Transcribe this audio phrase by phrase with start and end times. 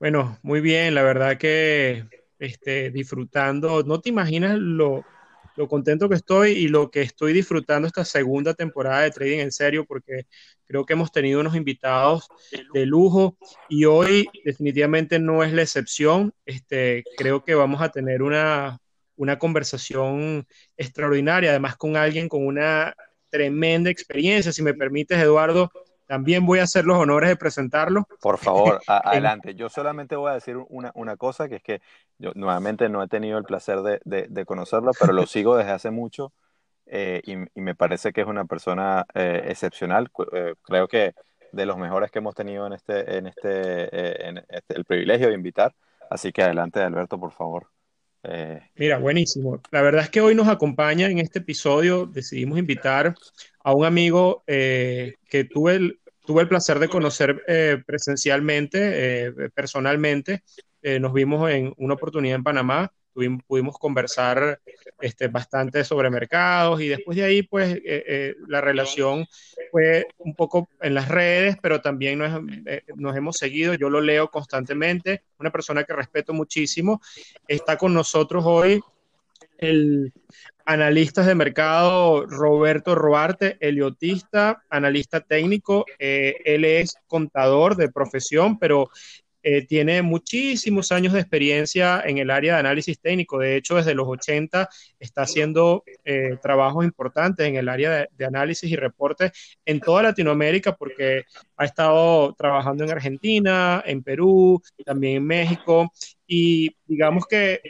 [0.00, 2.06] Bueno, muy bien, la verdad que
[2.38, 5.04] este, disfrutando, no te imaginas lo,
[5.56, 9.52] lo contento que estoy y lo que estoy disfrutando esta segunda temporada de Trading en
[9.52, 10.24] serio, porque
[10.64, 12.28] creo que hemos tenido unos invitados
[12.72, 13.36] de lujo
[13.68, 16.32] y hoy definitivamente no es la excepción.
[16.46, 18.78] Este, creo que vamos a tener una,
[19.16, 20.46] una conversación
[20.78, 22.94] extraordinaria, además con alguien con una
[23.28, 24.50] tremenda experiencia.
[24.50, 25.70] Si me permites, Eduardo,
[26.10, 28.08] también voy a hacer los honores de presentarlo.
[28.20, 29.54] Por favor, adelante.
[29.54, 31.80] Yo solamente voy a decir una, una, cosa, que es que
[32.18, 35.92] yo nuevamente no he tenido el placer de, de, conocerlo, pero lo sigo desde hace
[35.92, 36.32] mucho
[36.86, 40.10] eh, y, y, me parece que es una persona eh, excepcional.
[40.32, 41.14] Eh, creo que
[41.52, 45.34] de los mejores que hemos tenido en este, en este, en este, el privilegio de
[45.34, 45.72] invitar.
[46.10, 47.68] Así que adelante, Alberto, por favor.
[48.74, 49.62] Mira, buenísimo.
[49.70, 53.14] La verdad es que hoy nos acompaña en este episodio, decidimos invitar
[53.62, 55.99] a un amigo que tuve el,
[56.30, 58.78] tuve el placer de conocer eh, presencialmente,
[59.26, 60.44] eh, personalmente.
[60.80, 64.60] Eh, nos vimos en una oportunidad en Panamá, tuvimos, pudimos conversar
[65.00, 67.82] este, bastante sobre mercados y después de ahí, pues,
[68.46, 69.26] la relación
[69.72, 72.40] fue un poco en las redes, pero también nos,
[72.94, 73.74] nos hemos seguido.
[73.74, 77.00] Yo lo leo constantemente, una persona que respeto muchísimo.
[77.48, 78.80] Está con nosotros hoy
[79.60, 80.12] el
[80.64, 85.84] analistas de mercado Roberto Roarte, eliotista, analista técnico.
[85.98, 88.88] Eh, él es contador de profesión, pero
[89.42, 93.38] eh, tiene muchísimos años de experiencia en el área de análisis técnico.
[93.38, 94.68] De hecho, desde los 80
[94.98, 99.32] está haciendo eh, trabajos importantes en el área de, de, análisis y reportes
[99.64, 101.24] en toda Latinoamérica porque
[101.56, 105.90] ha estado trabajando en Argentina, en Perú, también en México.
[106.26, 107.60] Y digamos que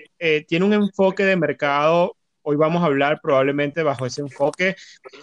[0.47, 2.17] tiene un enfoque de mercado
[2.51, 4.75] Hoy vamos a hablar probablemente bajo ese enfoque,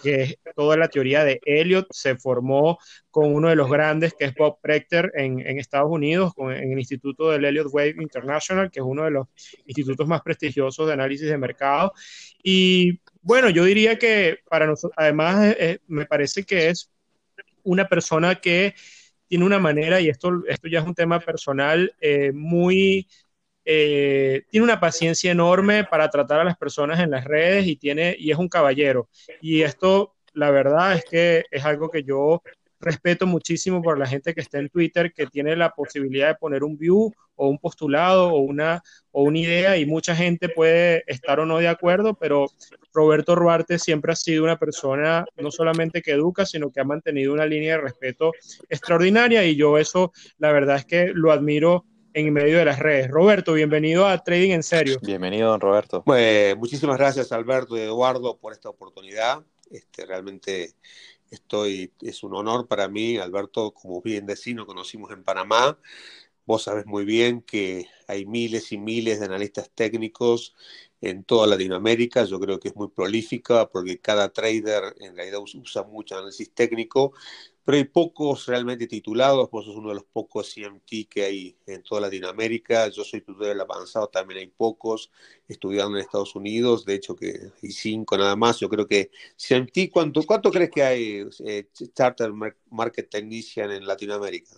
[0.02, 2.78] que es toda la teoría de Elliot se formó
[3.10, 7.30] con uno de los grandes, que es Bob Prechter en, Estados Unidos, en el Instituto
[7.30, 9.26] del Elliott Wave International, que es uno de los
[9.66, 11.92] institutos más prestigiosos de análisis de mercado.
[12.42, 16.90] Y bueno, yo diría que para nosotros, además, eh, eh, me parece que es
[17.62, 18.74] una persona que
[19.26, 23.06] tiene una manera, y esto, esto ya es un tema personal, eh, muy
[23.70, 28.16] eh, tiene una paciencia enorme para tratar a las personas en las redes y, tiene,
[28.18, 29.10] y es un caballero.
[29.42, 32.42] Y esto, la verdad es que es algo que yo
[32.80, 36.64] respeto muchísimo por la gente que está en Twitter, que tiene la posibilidad de poner
[36.64, 41.38] un view o un postulado o una, o una idea y mucha gente puede estar
[41.38, 42.46] o no de acuerdo, pero
[42.94, 47.34] Roberto Ruarte siempre ha sido una persona no solamente que educa, sino que ha mantenido
[47.34, 48.32] una línea de respeto
[48.70, 51.84] extraordinaria y yo eso, la verdad es que lo admiro
[52.26, 53.08] en medio de las redes.
[53.08, 54.98] Roberto, bienvenido a Trading en Serio.
[55.02, 56.02] Bienvenido, don Roberto.
[56.02, 59.44] Pues, muchísimas gracias, Alberto y Eduardo, por esta oportunidad.
[59.70, 60.74] Este, realmente
[61.30, 65.78] estoy, es un honor para mí, Alberto, como bien decís, nos conocimos en Panamá.
[66.44, 70.56] Vos sabés muy bien que hay miles y miles de analistas técnicos
[71.00, 72.24] en toda Latinoamérica.
[72.24, 77.12] Yo creo que es muy prolífica porque cada trader en realidad usa mucho análisis técnico
[77.68, 81.82] pero hay pocos realmente titulados, vos sos uno de los pocos CMT que hay en
[81.82, 85.10] toda Latinoamérica, yo soy tutor del avanzado, también hay pocos
[85.46, 89.90] estudiando en Estados Unidos, de hecho que hay cinco nada más, yo creo que CMT,
[89.92, 92.32] ¿cuánto, cuánto crees que hay eh, Charter
[92.70, 94.56] Market Technician en Latinoamérica?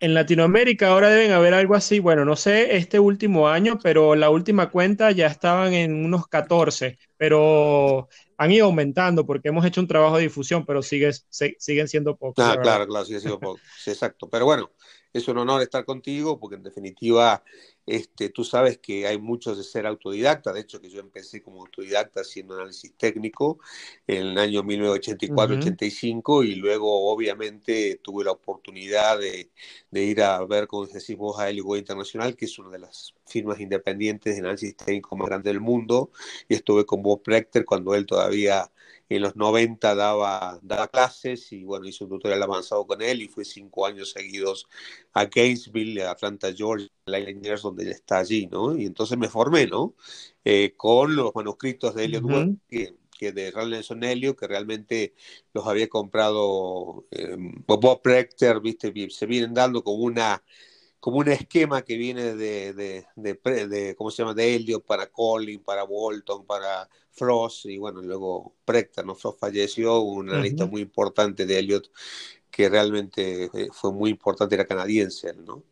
[0.00, 4.28] En Latinoamérica ahora deben haber algo así, bueno, no sé este último año, pero la
[4.28, 9.88] última cuenta ya estaban en unos 14, pero han ido aumentando porque hemos hecho un
[9.88, 12.44] trabajo de difusión, pero sigue, siguen siendo pocos.
[12.44, 13.60] Ah, claro, claro, siguen siendo pocos.
[13.78, 14.28] Sí, exacto.
[14.28, 14.70] Pero bueno,
[15.12, 17.42] es un honor estar contigo porque en definitiva
[17.86, 21.60] Este, tú sabes que hay muchos de ser autodidacta, de hecho que yo empecé como
[21.60, 23.58] autodidacta haciendo análisis técnico
[24.06, 29.50] en el año 1984-85 y luego obviamente tuve la oportunidad de,
[29.92, 33.60] ir a ver, como decís vos, a Helio Internacional, que es una de las firmas
[33.60, 36.10] independientes de análisis técnico más grande del mundo,
[36.48, 38.70] y estuve con Bob Prechter cuando él todavía
[39.08, 43.28] en los 90 daba, daba clases y bueno, hice un tutorial avanzado con él y
[43.28, 44.66] fue cinco años seguidos
[45.12, 48.76] a Gainesville, a Atlanta, Georgia, Engineers, donde él está allí, ¿no?
[48.76, 49.94] Y entonces me formé, ¿no?
[50.44, 55.14] Eh, con los manuscritos de Elliot uh que, que, de Ralph Nelson Elliot, que realmente
[55.52, 57.36] los había comprado eh,
[57.66, 58.92] Bob Prechter, ¿viste?
[59.10, 60.42] Se vienen dando como una
[61.04, 65.60] como un esquema que viene de, de, de, ¿cómo se llama?, de Elliot para Colin,
[65.60, 69.14] para Bolton, para Frost, y bueno, luego Prechter, ¿no?
[69.14, 71.90] Frost falleció, una lista muy importante de Elliot
[72.50, 75.64] que realmente eh, fue muy importante, era canadiense, ¿no?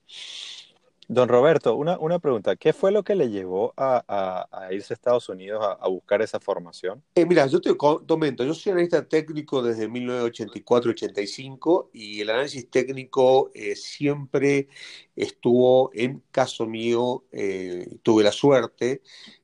[1.08, 2.54] Don Roberto, una, una pregunta.
[2.56, 6.40] ¿Qué fue lo que le llevó a, a, irse a Estados Unidos a, buscar esa
[6.40, 7.02] formación?
[7.14, 13.50] Eh, mira, yo te comento, yo soy analista técnico desde 1984-85 y el análisis técnico
[13.52, 14.68] eh, siempre
[15.16, 19.02] estuvo, en caso mío, eh, tuve la suerte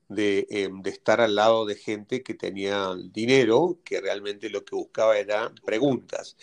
[0.09, 5.19] de, de, estar al lado de gente que tenía dinero, que realmente lo que buscaba
[5.19, 6.37] eran preguntas.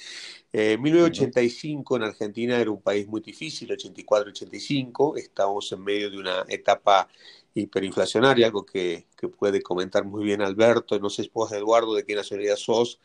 [0.54, 6.46] Eh, 1985 en Argentina era un país muy difícil, 84-85, estábamos en medio de una
[6.48, 7.10] etapa
[7.56, 12.06] hiperinflacionaria, algo que, que, puede comentar muy bien Alberto, no sé si vos Eduardo de
[12.06, 13.00] qué nacionalidad sos,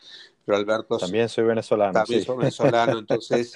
[0.44, 0.98] pero Alberto...
[0.98, 1.92] También soy venezolano.
[1.92, 3.54] También soy venezolano, entonces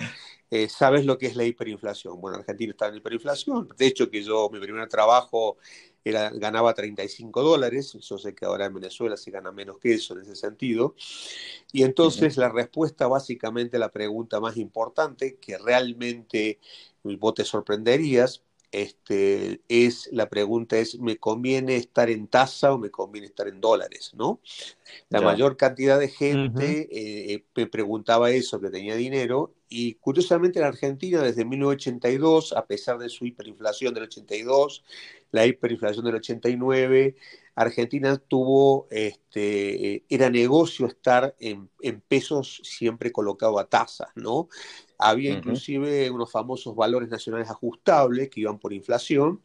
[0.50, 2.20] eh, sabes lo que es la hiperinflación.
[2.20, 5.58] Bueno, Argentina está en hiperinflación, de hecho que yo, mi primer trabajo
[6.04, 10.14] era, ganaba 35 dólares, yo sé que ahora en Venezuela se gana menos que eso
[10.14, 10.94] en ese sentido,
[11.72, 16.58] y entonces la respuesta básicamente a la pregunta más importante, que realmente
[17.02, 18.42] vos te sorprenderías,
[18.74, 23.60] este, es la pregunta es, ¿me conviene estar en tasa o me conviene estar en
[23.60, 24.12] dólares?
[24.14, 24.40] ¿no?
[25.10, 30.66] La mayor cantidad de gente eh, me preguntaba eso, que tenía dinero, y curiosamente en
[30.66, 34.84] Argentina desde 1982, a pesar de su hiperinflación del 82,
[35.30, 37.16] la hiperinflación del 89,
[37.56, 44.48] Argentina tuvo, este, eh, era negocio estar en, en pesos siempre colocado a tasas, ¿no?
[44.99, 49.41] Había inclusive unos famosos valores nacionales ajustables que iban por inflación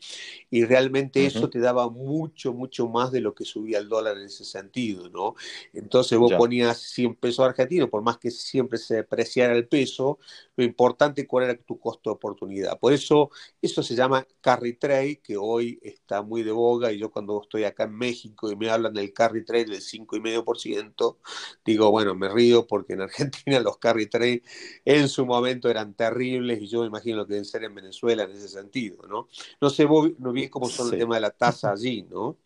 [0.49, 4.25] y realmente eso te daba mucho, mucho más de lo que subía el dólar en
[4.25, 5.35] ese sentido, ¿no?
[5.73, 10.19] Entonces vos ponías 100 pesos argentinos, por más que siempre se depreciara el peso,
[10.55, 12.79] lo importante cuál era tu costo de oportunidad.
[12.79, 13.31] Por eso
[13.61, 17.63] eso se llama carry trade, que hoy está muy de boga y yo cuando estoy
[17.63, 21.17] acá en México y me hablan del carry trade del 5,5%,
[21.65, 24.43] digo, bueno, me río porque en Argentina los carry trade
[24.85, 28.23] en su momento eran terribles y yo me imagino lo que deben ser en Venezuela
[28.23, 29.27] en ese sentido, ¿no?
[29.59, 32.37] No sé vos, no vi cómo son el tema de la tasa allí, ¿no?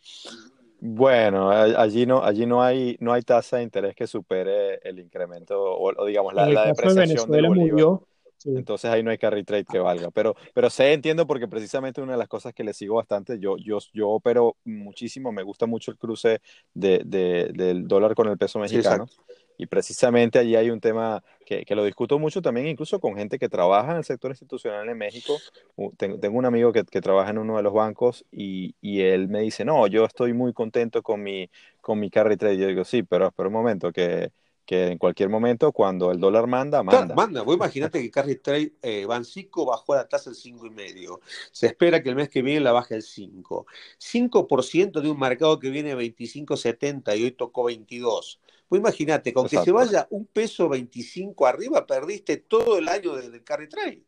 [0.80, 5.58] Bueno, allí no, allí no hay, no hay tasa de interés que supere el incremento
[5.58, 8.00] o, digamos la, la depreciación de Bolívar.
[8.46, 10.12] Entonces ahí no hay carry trade que valga.
[10.12, 13.58] Pero, pero sé, entiendo, porque precisamente una de las cosas que le sigo bastante, yo,
[13.58, 16.42] yo, yo opero muchísimo, me gusta mucho el cruce
[16.74, 19.08] de, del dólar con el peso mexicano.
[19.58, 23.38] Y precisamente allí hay un tema que, que, lo discuto mucho también, incluso con gente
[23.38, 25.38] que trabaja en el sector institucional en México.
[25.98, 29.28] Tengo, tengo un amigo que, que, trabaja en uno de los bancos y, y, él
[29.28, 31.50] me dice, no, yo estoy muy contento con mi,
[31.82, 32.58] con mi carry trade.
[32.58, 34.32] Yo digo, sí, pero espera un momento, que,
[34.66, 37.14] que en cualquier momento, cuando el dólar manda, manda.
[37.14, 37.42] manda.
[37.42, 41.20] Vos imagínate que carry trade eh, Bancico bajó la tasa al 5,5.
[41.52, 43.66] Se espera que el mes que viene la baje al 5.
[44.00, 48.40] 5% de un mercado que viene 25,70 y hoy tocó 22
[48.74, 53.44] pues imagínate, con que se vaya un peso 25 arriba, perdiste todo el año del
[53.44, 54.02] carry trade.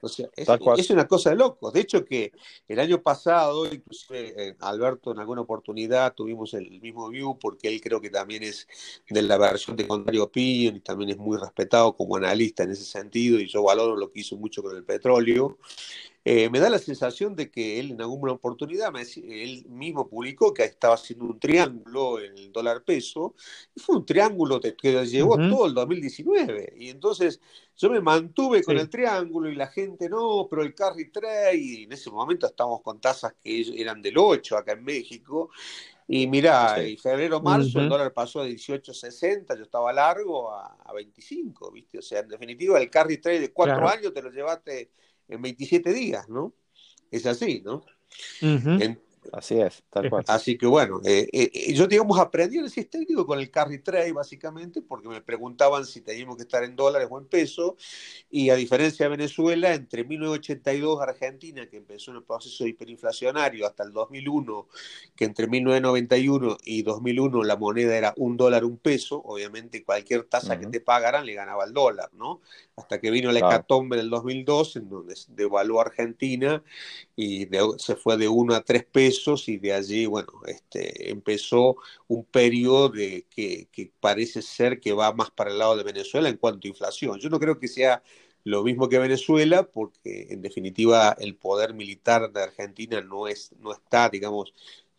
[0.00, 1.72] O sea, es, una cosa de locos.
[1.72, 2.30] De hecho, que
[2.68, 7.80] el año pasado, inclusive eh, Alberto en alguna oportunidad tuvimos el mismo view, porque él
[7.80, 8.68] creo que también es
[9.10, 12.84] de la versión de Contrario Opinion y también es muy respetado como analista en ese
[12.84, 15.58] sentido, y yo valoro lo que hizo mucho con el petróleo.
[16.28, 20.52] Eh, me da la sensación de que él en alguna oportunidad, me, él mismo publicó
[20.52, 23.36] que estaba haciendo un triángulo en el dólar peso,
[23.72, 24.74] y fue un triángulo que
[25.06, 26.74] llevó todo el 2019.
[26.78, 27.40] Y entonces
[27.76, 31.84] yo me mantuve con el triángulo y la gente no, pero el carry trade, y
[31.84, 35.50] en ese momento estábamos con tasas que eran del 8 acá en México.
[36.08, 41.70] Y mira, en febrero, marzo, el dólar pasó de 18.60, yo estaba largo a, 25,
[41.70, 41.98] ¿viste?
[41.98, 44.90] O sea, en definitiva, el carry trade de cuatro años te lo llevaste
[45.28, 46.54] en 27 días, ¿no?
[47.10, 47.84] Es así, ¿no?
[49.32, 50.24] Así es, tal cual.
[50.28, 54.82] Así que bueno, eh, eh, yo digamos aprendí el técnico con el carry trade básicamente
[54.82, 57.74] porque me preguntaban si teníamos que estar en dólares o en pesos
[58.30, 63.84] y a diferencia de Venezuela, entre 1982 Argentina, que empezó en el proceso hiperinflacionario, hasta
[63.84, 64.68] el 2001,
[65.14, 70.58] que entre 1991 y 2001 la moneda era un dólar, un peso, obviamente cualquier tasa
[70.58, 72.40] que te pagaran le ganaba el dólar, ¿no?
[72.76, 76.62] Hasta que vino la hecatombe del 2002, en donde devaluó Argentina
[77.14, 79.15] y se fue de 1 a 3 pesos
[79.46, 81.76] y de allí, bueno, este, empezó
[82.08, 86.28] un periodo de, que, que, parece ser que va más para el lado de Venezuela
[86.28, 87.18] en cuanto a inflación.
[87.18, 88.02] Yo no creo que sea
[88.44, 93.72] lo mismo que Venezuela, porque en definitiva el poder militar de Argentina no, es, no
[93.72, 94.54] está, digamos,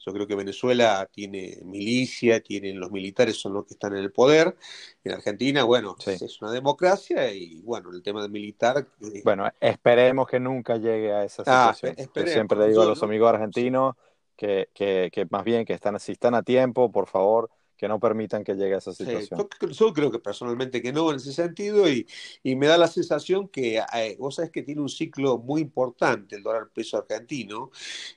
[0.07, 4.11] yo creo que Venezuela tiene milicia, tienen los militares son los que están en el
[4.11, 4.55] poder.
[5.03, 8.87] En Argentina, bueno, es una democracia y bueno, el tema del militar.
[9.01, 12.09] Eh, bueno, esperemos que nunca llegue a esa ah, situación.
[12.25, 13.95] siempre le digo a los amigos argentinos
[14.37, 17.99] que, que, que, más bien que están, si están a tiempo, por favor, que no
[17.99, 19.47] permitan que llegue a esa situación.
[19.69, 22.07] yo, creo que personalmente que no en ese sentido y,
[22.43, 26.35] y me da la sensación que eh, vos sabés que tiene un ciclo muy importante
[26.35, 27.71] el dólar peso argentino,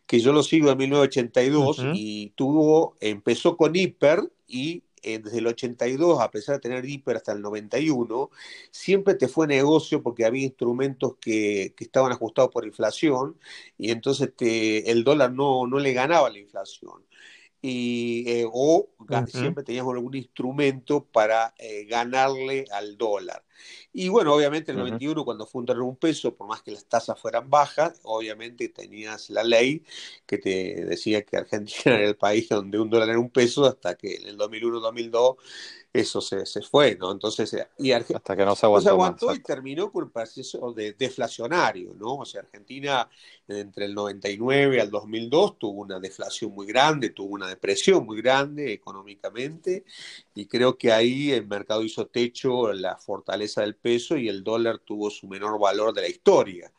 [0.07, 5.47] que yo lo sigo en 1982 y tuvo, empezó con hiper y eh, desde el
[5.47, 8.31] 82, a pesar de tener hiper hasta el 91,
[8.71, 13.39] siempre te fue negocio porque había instrumentos que, que estaban ajustados por inflación
[13.79, 17.03] y entonces te, el dólar no, no le ganaba la inflación
[17.63, 18.89] y, eh, o
[19.27, 23.45] siempre teníamos algún instrumento para eh, ganarle al dólar.
[23.93, 26.87] Y bueno, obviamente en el 91, cuando fue un un peso, por más que las
[26.87, 29.83] tasas fueran bajas, obviamente tenías la ley
[30.27, 33.97] que te decía que Argentina era el país donde un dólar era un peso, hasta
[33.97, 35.37] que en el 2001-2002
[35.93, 37.11] eso se, se, fue, ¿no?
[37.11, 40.93] Entonces, eh, y hasta que no se aguantó, aguantó y terminó con un proceso de
[40.93, 42.15] deflacionario, ¿no?
[42.15, 43.09] O sea, Argentina
[43.51, 48.73] entre el 99 al 2002 tuvo una deflación muy grande, tuvo una depresión muy grande
[48.73, 49.85] económicamente,
[50.35, 54.79] y creo que ahí el mercado hizo techo la fortaleza del peso y el dólar
[54.79, 56.73] tuvo su menor valor de la historia.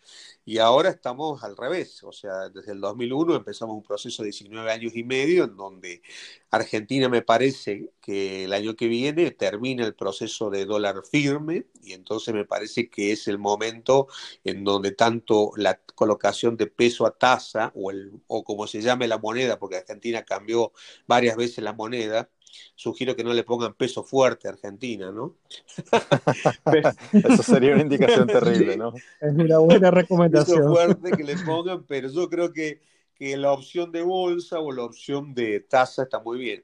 [0.43, 4.71] Y ahora estamos al revés, o sea, desde el 2001 empezamos un proceso de 19
[4.71, 6.01] años y medio en donde
[6.49, 11.93] Argentina me parece que el año que viene termina el proceso de dólar firme y
[11.93, 14.07] entonces me parece que es el momento
[14.43, 19.07] en donde tanto la colocación de peso a tasa o, el, o como se llame
[19.07, 20.71] la moneda, porque Argentina cambió
[21.07, 22.29] varias veces la moneda,
[22.75, 25.37] sugiero que no le pongan peso fuerte a Argentina, ¿no?
[27.13, 28.93] Eso sería una indicación terrible, ¿no?
[29.19, 30.59] Es una buena recomendación.
[30.59, 32.79] Peso fuerte que le pongan, pero yo creo que,
[33.15, 36.63] que la opción de bolsa o la opción de tasa está muy bien.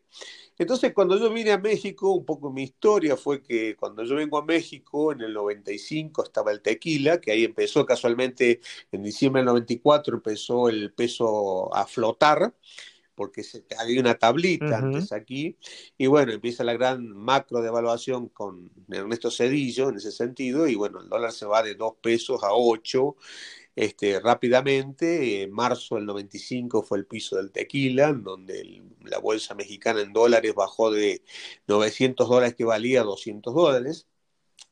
[0.58, 4.38] Entonces, cuando yo vine a México, un poco mi historia fue que cuando yo vengo
[4.38, 8.60] a México, en el 95 estaba el tequila, que ahí empezó casualmente,
[8.92, 12.54] en diciembre del 94 empezó el peso a flotar
[13.18, 15.58] porque se, había una tablita antes aquí,
[15.98, 21.02] y bueno, empieza la gran macro devaluación con Ernesto Cedillo en ese sentido, y bueno,
[21.02, 23.16] el dólar se va de 2 pesos a 8
[23.78, 25.44] este, rápidamente.
[25.44, 30.56] En marzo del 95 fue el piso del tequila, donde la bolsa mexicana en dólares
[30.56, 31.22] bajó de
[31.68, 34.08] 900 dólares que valía a 200 dólares.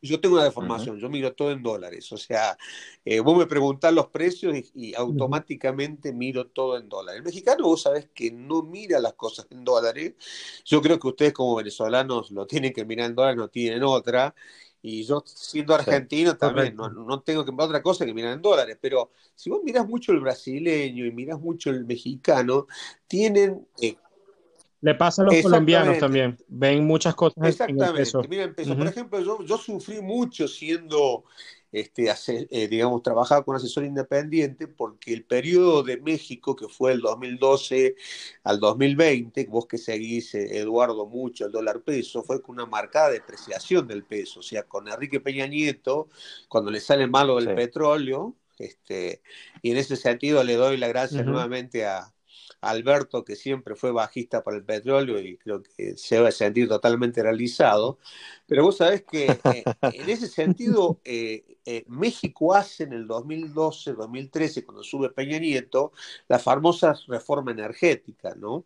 [0.02, 2.58] Yo tengo una deformación, yo miro todo en dólares, o sea,
[3.06, 7.20] eh, vos me preguntás los precios y, automáticamente miro todo en dólares.
[7.20, 10.14] El mexicano, vos sabés que no mira las cosas en dólares.
[10.66, 14.36] Yo creo que ustedes como venezolanos lo tienen que mirar en dólares, no tienen otra.
[14.88, 19.10] Y yo siendo argentino también, no, tengo que otra cosa que mirar en dólares, pero
[19.34, 22.68] si vos mirás mucho el brasileño y mirás mucho el mexicano,
[23.08, 23.96] tienen eh,
[24.82, 26.38] le pasa a los colombianos también.
[26.48, 27.84] Ven muchas cosas Exactamente.
[27.84, 28.22] en el peso.
[28.30, 31.24] Mira, Por ejemplo, yo, yo, sufrí mucho siendo,
[31.76, 37.02] este, eh, digamos, trabajaba con asesor independiente porque el periodo de México, que fue el
[37.02, 37.96] 2012
[38.46, 43.10] al 2020, vos que seguís, eh, Eduardo, mucho el dólar peso, fue con una marcada
[43.10, 44.40] depreciación del peso.
[44.40, 46.08] O sea, con Enrique Peña Nieto,
[46.48, 49.22] cuando le sale malo el petróleo, este,
[49.62, 52.16] y en ese sentido le doy la gracia nuevamente a,
[52.66, 56.68] Alberto, que siempre fue bajista para el petróleo y creo que se va a sentir
[56.68, 58.00] totalmente realizado.
[58.48, 63.94] Pero vos sabés que eh, en ese sentido, eh, eh, México hace en el 2012,
[63.94, 65.94] 2013, cuando sube Peña Nieto,
[66.28, 68.66] la famosa reforma energética, ¿no?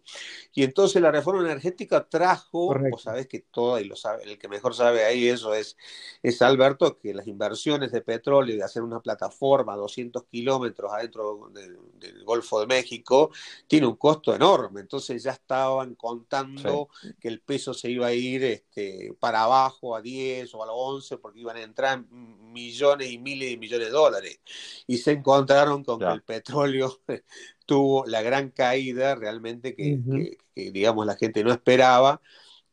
[0.54, 4.50] Y entonces la reforma energética trajo, vos sabés que todo, y lo sabe, el que
[4.50, 5.78] mejor sabe ahí eso es,
[6.22, 11.50] es Alberto, que las inversiones de petróleo y hacer una plataforma a 200 kilómetros adentro
[11.54, 13.32] del Golfo de México,
[13.68, 14.82] tiene un costo enorme.
[14.82, 16.90] Entonces ya estaban contando
[17.20, 21.18] que el peso se iba a ir este, para abajo a 10 o a 11
[21.18, 24.40] porque iban a entrar millones millones y miles de millones de dólares.
[24.88, 27.00] Y se encontraron con que el petróleo
[27.66, 32.22] tuvo la gran caída realmente que, digamos, la gente no esperaba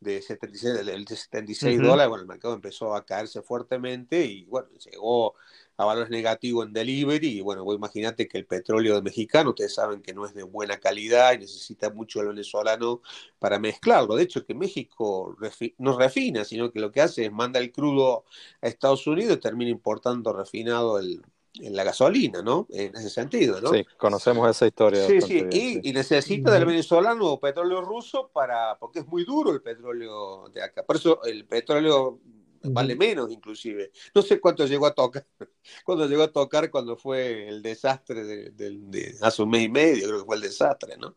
[0.00, 5.35] de 76, de 76 dólares, bueno, el mercado empezó a caerse fuertemente y bueno, llegó
[5.78, 10.00] a valores negativos en delivery y bueno, vos imagínate que el petróleo mexicano, ustedes saben
[10.00, 13.02] que no es de buena calidad y necesita mucho el venezolano
[13.38, 14.16] para mezclarlo.
[14.16, 15.37] De hecho, que México
[15.78, 18.25] no refina, sino que lo que hace es manda el crudo
[18.62, 21.23] a Estados Unidos y termina importando refinado el,
[21.61, 22.66] en la gasolina, ¿no?
[22.71, 23.71] En ese sentido, ¿no?
[23.71, 25.06] Sí, conocemos esa historia.
[25.06, 30.49] Sí, sí, y, necesita del venezolano petróleo ruso para, porque es muy duro el petróleo
[30.52, 30.85] de acá.
[30.85, 32.21] Por eso el petróleo
[32.70, 33.90] vale menos inclusive.
[34.14, 35.26] No sé cuánto llegó a tocar,
[35.85, 40.20] cuando llegó a tocar cuando fue el desastre de, hace un mes y medio, creo
[40.20, 41.16] que fue el desastre, ¿no?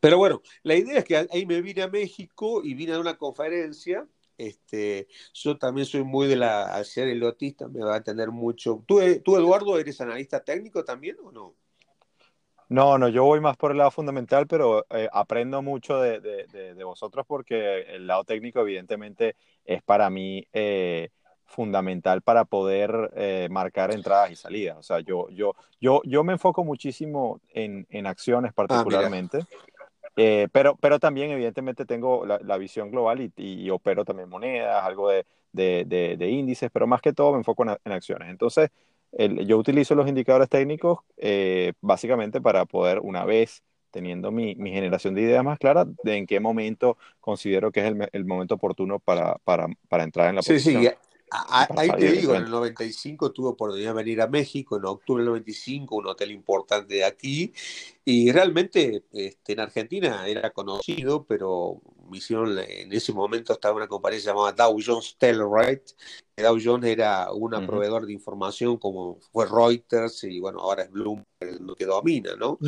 [0.00, 3.16] Pero bueno, la idea es que ahí me vine a México y vine a una
[3.16, 4.06] conferencia.
[4.36, 8.84] Este, yo también soy muy de la, al ser elotista, me va a entender mucho.
[8.86, 11.56] ¿Tú, ¿Tú, Eduardo, eres analista técnico también o no?
[12.68, 16.84] No, no, yo voy más por el lado fundamental, pero eh, aprendo mucho de, de,
[16.84, 21.08] vosotros porque el lado técnico evidentemente es para mí eh,
[21.46, 24.76] fundamental para poder eh, marcar entradas y salidas.
[24.76, 29.46] O sea, yo, yo, yo, yo me enfoco muchísimo en, en acciones ah, particularmente.
[30.52, 35.24] pero, pero también, evidentemente, tengo la, visión global y, y, opero también monedas, algo de,
[35.52, 38.28] de, índices, pero más que todo me enfoco en, en acciones.
[38.28, 38.70] Entonces,
[39.12, 45.14] yo utilizo los indicadores técnicos eh, básicamente para poder, una vez teniendo mi, mi, generación
[45.14, 48.98] de ideas más clara, de en qué momento considero que es el, el momento oportuno
[48.98, 50.82] para, para, para, entrar en la posición.
[50.82, 50.94] Sí, sí,
[51.30, 55.30] ahí te digo, en el 95 tuve oportunidad de venir a México, en octubre del
[55.30, 57.52] 95, un hotel importante de aquí,
[58.04, 64.20] y realmente este, en Argentina era conocido, pero misión en ese momento estaba una compañía
[64.20, 65.84] llamada Dow Jones Telluride.
[66.36, 71.26] Dow Jones era un proveedor de información como fue Reuters y bueno, ahora es Bloomberg
[71.60, 72.58] lo que domina, ¿no?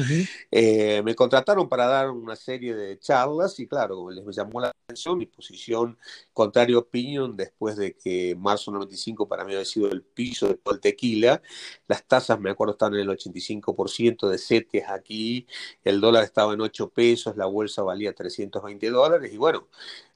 [0.50, 4.72] Eh, me contrataron para dar una serie de charlas y claro, les llamó la
[5.16, 5.98] mi posición
[6.32, 10.74] contrario opinion después de que marzo 95 para mí había sido el piso de todo
[10.74, 11.42] el tequila.
[11.88, 15.46] Las tasas, me acuerdo, estaban en el 85% de CETES aquí,
[15.84, 19.32] el dólar estaba en 8 pesos, la bolsa valía 320 dólares.
[19.32, 19.68] Y bueno,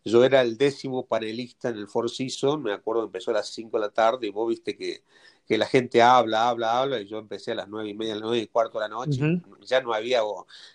[0.05, 3.77] yo era el décimo panelista en el Four Seasons, me acuerdo empezó a las 5
[3.79, 5.03] de la tarde y vos viste que,
[5.47, 8.17] que la gente habla, habla, habla, y yo empecé a las 9 y media, a
[8.17, 10.21] las 9 y cuarto de la noche, ya no había,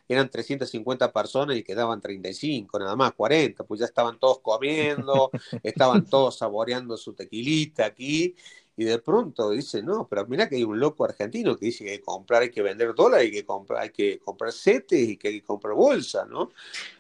[0.08, 5.32] eran 350 personas y quedaban 35, nada más, 40, pues ya estaban todos comiendo,
[5.64, 8.36] estaban todos saboreando su tequilita aquí,
[8.80, 11.92] y de pronto dice, no, pero mira que hay un loco argentino que dice que
[11.92, 15.18] hay que comprar, hay que vender dólares, hay que comprar, hay que comprar setes y
[15.18, 16.52] que hay que comprar bolsa, ¿no?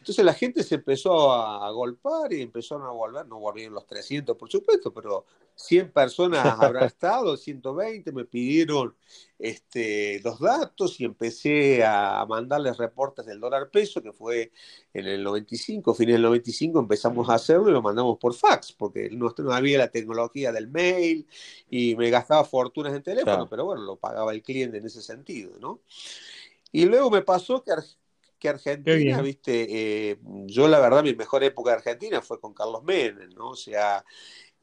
[0.09, 4.35] Entonces la gente se empezó a, golpar y empezaron a volver, no volvieron los 300
[4.35, 8.95] por supuesto, pero 100 personas habrá estado, 120 me pidieron
[9.37, 14.51] este, los datos y empecé a mandarles reportes del dólar peso, que fue
[14.95, 19.11] en el 95, fines del 95 empezamos a hacerlo y lo mandamos por fax, porque
[19.11, 21.27] no, no había la tecnología del mail
[21.69, 25.51] y me gastaba fortunas en teléfono, pero bueno, lo pagaba el cliente en ese sentido,
[25.59, 25.81] ¿no?
[26.71, 27.73] Y luego me pasó que,
[28.39, 29.67] que Argentina, viste,
[30.11, 33.49] eh, yo la verdad mi mejor época de Argentina fue con Carlos Menem, ¿no?
[33.49, 34.03] O sea,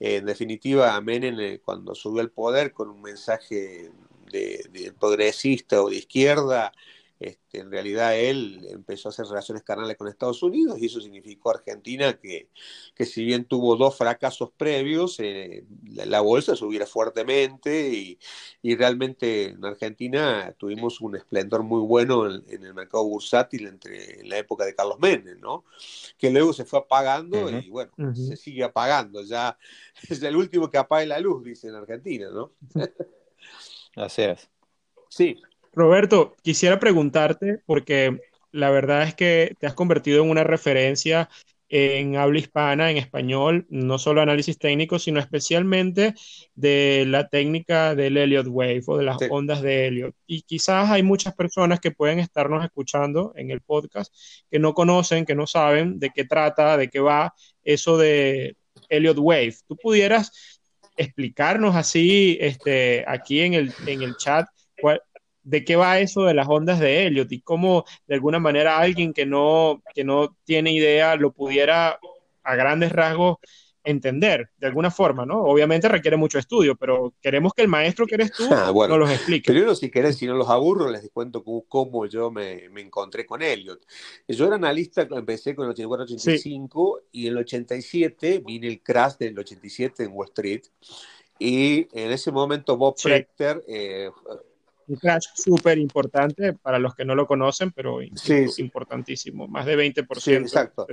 [0.00, 3.90] en definitiva, Menem eh, cuando subió al poder con un mensaje
[4.32, 6.72] de, progresista o de izquierda,
[7.18, 11.50] este, en realidad él empezó a hacer relaciones carnales con Estados Unidos y eso significó
[11.50, 12.50] Argentina que,
[12.94, 18.18] que si bien tuvo dos fracasos previos, eh, la, bolsa subiera fuertemente y,
[18.60, 24.28] y, realmente en Argentina tuvimos un esplendor muy bueno en, el mercado bursátil entre en
[24.28, 25.64] la época de Carlos Menem, ¿no?
[26.18, 29.56] que luego se fue apagando y bueno, se sigue apagando, ya
[30.08, 32.52] es el último que apague la luz, dice en Argentina, ¿no?
[33.96, 34.50] Así es.
[35.08, 35.40] Sí.
[35.76, 38.18] Roberto, quisiera preguntarte, porque
[38.50, 41.28] la verdad es que te has convertido en una referencia
[41.68, 46.14] en habla hispana, en español, no solo análisis técnico, sino especialmente
[46.54, 50.14] de la técnica del Elliott Wave o de las ondas de Elliott.
[50.26, 54.14] Y quizás hay muchas personas que pueden estarnos escuchando en el podcast
[54.50, 57.34] que no conocen, que no saben de qué trata, de qué va
[57.64, 58.56] eso de
[58.88, 59.56] Elliott Wave.
[59.68, 60.62] ¿Tú pudieras
[60.96, 64.46] explicarnos así este, aquí en el, en el chat
[65.46, 69.12] de qué va eso de las ondas de Elliot y cómo de alguna manera alguien
[69.12, 72.00] que no, que no tiene idea lo pudiera
[72.42, 73.38] a grandes rasgos
[73.84, 75.40] entender de alguna forma, ¿no?
[75.44, 79.08] Obviamente requiere mucho estudio, pero queremos que el maestro que eres tú ah, nos los
[79.08, 79.52] explique.
[79.52, 83.40] Primero, si querés, si no los aburro, les cuento cómo, yo me, me, encontré con
[83.40, 83.86] Elliot.
[84.26, 89.38] Yo era analista, empecé con el 84-85 y en el 87 vine el crash del
[89.38, 90.62] 87 en Wall Street
[91.38, 94.10] y en ese momento Bob Proctor eh,
[94.88, 100.20] un crash súper importante para los que no lo conocen, pero importantísimo, más de 20%
[100.20, 100.86] sí, exacto.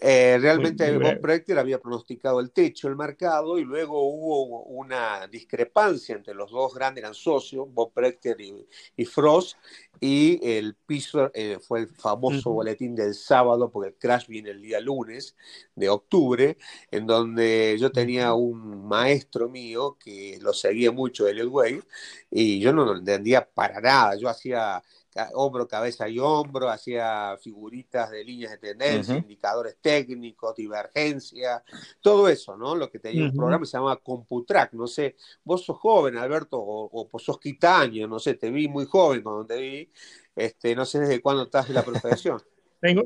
[0.00, 6.14] Eh, realmente Bob Proctor había pronosticado el techo del mercado y luego hubo una discrepancia
[6.14, 8.36] entre los dos grandes, eran socios, Bob Proctor
[8.96, 9.56] y, Frost,
[10.00, 14.62] y el piso eh, fue el famoso boletín del sábado, porque el crash viene el
[14.62, 15.36] día lunes
[15.74, 16.56] de octubre,
[16.90, 21.82] en donde yo tenía un maestro mío que lo seguía mucho, Elliot Wave,
[22.30, 24.16] y yo no lo entendía para nada.
[24.16, 24.82] Yo hacía
[25.34, 31.62] hombro, cabeza y hombro, hacía figuritas de líneas de tendencia, indicadores técnicos, divergencia,
[32.00, 32.74] todo eso, ¿no?
[32.74, 37.08] Lo que tenía un programa se llamaba CompuTrack, no sé, vos sos joven, Alberto, o,
[37.10, 39.92] o sos quitaño, no sé, te vi muy joven cuando te vi,
[40.36, 42.40] este, no sé desde cuándo estás en la profesión.
[42.80, 43.02] Tengo,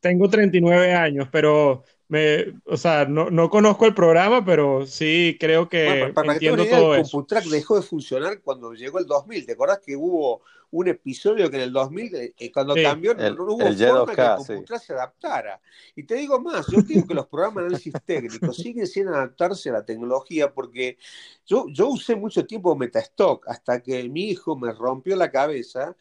[0.00, 5.68] tengo 39 años, pero me, o sea, no, no, conozco el programa, pero sí creo
[5.68, 9.46] que para entiendo que todo el CompuTrack dejó de funcionar cuando llegó el 2000.
[9.46, 10.42] ¿Te acordás que hubo
[10.72, 14.36] un episodio que en el 2000, eh, eh, cuando cambió, no hubo forma que el
[14.36, 15.60] CompuTrack se adaptara?
[15.94, 19.70] Y te digo más, yo creo que los programas de análisis técnicos siguen sin adaptarse
[19.70, 20.98] a la tecnología porque
[21.46, 25.94] yo, yo usé mucho tiempo Metastock hasta que mi hijo me rompió la cabeza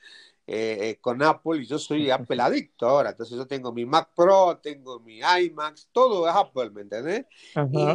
[0.51, 3.11] eh, con Apple y yo soy Apple adicto ahora.
[3.11, 7.25] Entonces yo tengo mi Mac Pro, tengo mi iMac, todo es Apple, ¿me entendés?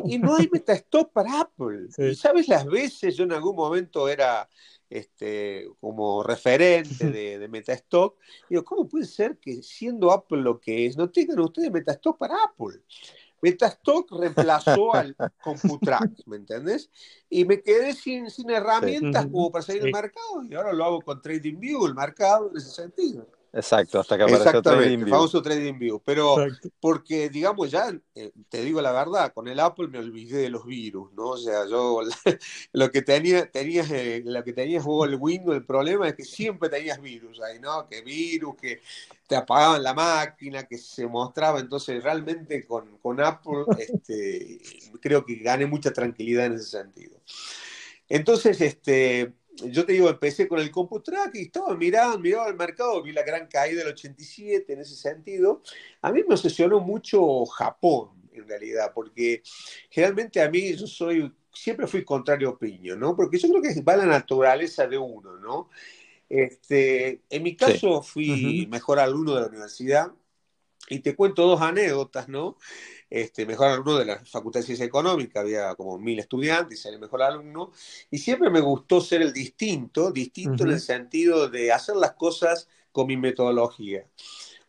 [0.07, 1.89] Y, no hay metastop para Apple.
[1.99, 4.49] Y sabes las veces yo en algún momento era
[4.89, 8.17] este, como referente de, de Metastock.
[8.49, 12.37] Digo, ¿cómo puede ser que siendo Apple lo que es, no tengan ustedes Metastock para
[12.45, 12.81] Apple?
[13.45, 16.89] Metastock reemplazó al CompuTrack, ¿me entendés?
[17.29, 21.01] Y me quedé sin, sin herramientas como para salir al mercado y ahora lo hago
[21.03, 23.27] con TradingView, el mercado en ese sentido.
[23.57, 25.07] Exacto, hasta que apareció TradingView.
[25.07, 26.03] el famoso TradingView.
[26.05, 26.37] Pero
[26.81, 30.67] porque, digamos, ya, eh, te digo la verdad, con el Apple me olvidé de los
[30.67, 31.31] virus, ¿no?
[31.31, 32.01] O sea, yo
[32.73, 36.25] lo que tenía, tenías, eh, lo que tenías vos el Windows, el problema es que
[36.25, 37.87] siempre tenías virus ahí, ¿no?
[37.89, 38.81] Que virus, que
[39.29, 41.61] te apagaban la máquina, que se mostraba.
[41.61, 44.61] Entonces, realmente con, con Apple, este,
[45.01, 47.21] creo que gané mucha tranquilidad en ese sentido.
[48.09, 53.03] Entonces, este yo te digo, empecé con el CompuTrack y estaba mirando, miraba el mercado,
[53.03, 55.63] vi la gran caída del 87 en ese sentido.
[56.03, 59.43] A mí me obsesionó mucho Japón, en realidad, porque
[59.91, 63.15] generalmente a mí yo soy, siempre fui contrario a opinión, ¿no?
[63.15, 65.69] Porque yo creo que va la naturaleza de uno, ¿no?
[66.29, 70.11] Este, en mi caso fui mejor alumno de la universidad
[70.89, 72.57] y te cuento dos anécdotas, ¿no?
[73.15, 77.01] este, mejor alumno de la Facultad de Ciencias Económicas, había como mil estudiantes, era el
[77.01, 77.71] mejor alumno,
[78.11, 82.69] y siempre me gustó ser el distinto, distinto en el sentido de hacer las cosas
[82.91, 84.05] con mi metodología.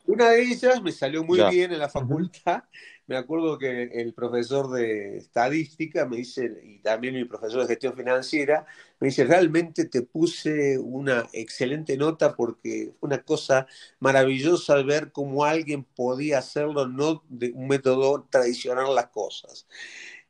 [0.06, 2.64] Una de ellas me salió muy bien en la facultad.
[3.08, 7.94] Me acuerdo que el profesor de estadística me dice, y también mi profesor de gestión
[7.96, 8.66] financiera,
[9.00, 13.68] me dice, realmente te puse una excelente nota porque fue una cosa
[14.00, 19.68] maravillosa ver cómo alguien podía hacerlo, no de un método tradicional las cosas.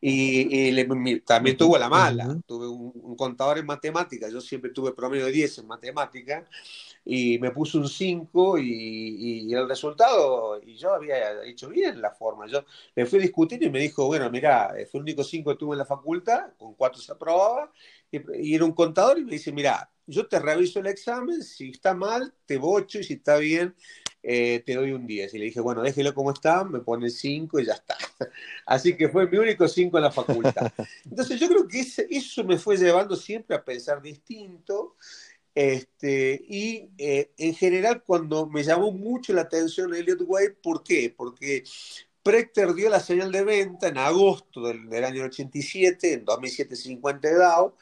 [0.02, 0.76] Y,
[1.22, 5.32] también tuvo la mala, tuve un, un, contador en matemáticas, yo siempre tuve promedio de
[5.32, 6.44] 10 en matemáticas,
[7.06, 12.48] y me puso un 5 y, el resultado, y yo había hecho bien la forma.
[12.48, 12.66] Yo
[12.96, 15.76] le fui a discutir y me dijo, bueno, mira, fue el único 5 que tuve
[15.76, 17.72] en la facultad, con 4 se aprobaba,
[18.12, 21.94] y, era un contador y me dice, mira, yo te reviso el examen, si está
[21.94, 23.76] mal, te bocho y si está bien,
[24.28, 25.34] eh, te doy un 10.
[25.36, 27.96] Y le dije, bueno, déjelo como está, me pone 5 y ya está.
[28.66, 30.72] Así que fue mi único 5 en la facultad.
[31.06, 34.96] Entonces yo creo que eso me fue llevando siempre a pensar distinto.
[35.56, 41.14] Este, y eh, en general, cuando me llamó mucho la atención Elliot Wave, ¿por qué?
[41.16, 41.64] Porque
[42.24, 47.38] Prechter dio la señal de venta en agosto del, año 87, en 2007 50 de
[47.38, 47.78] DAO.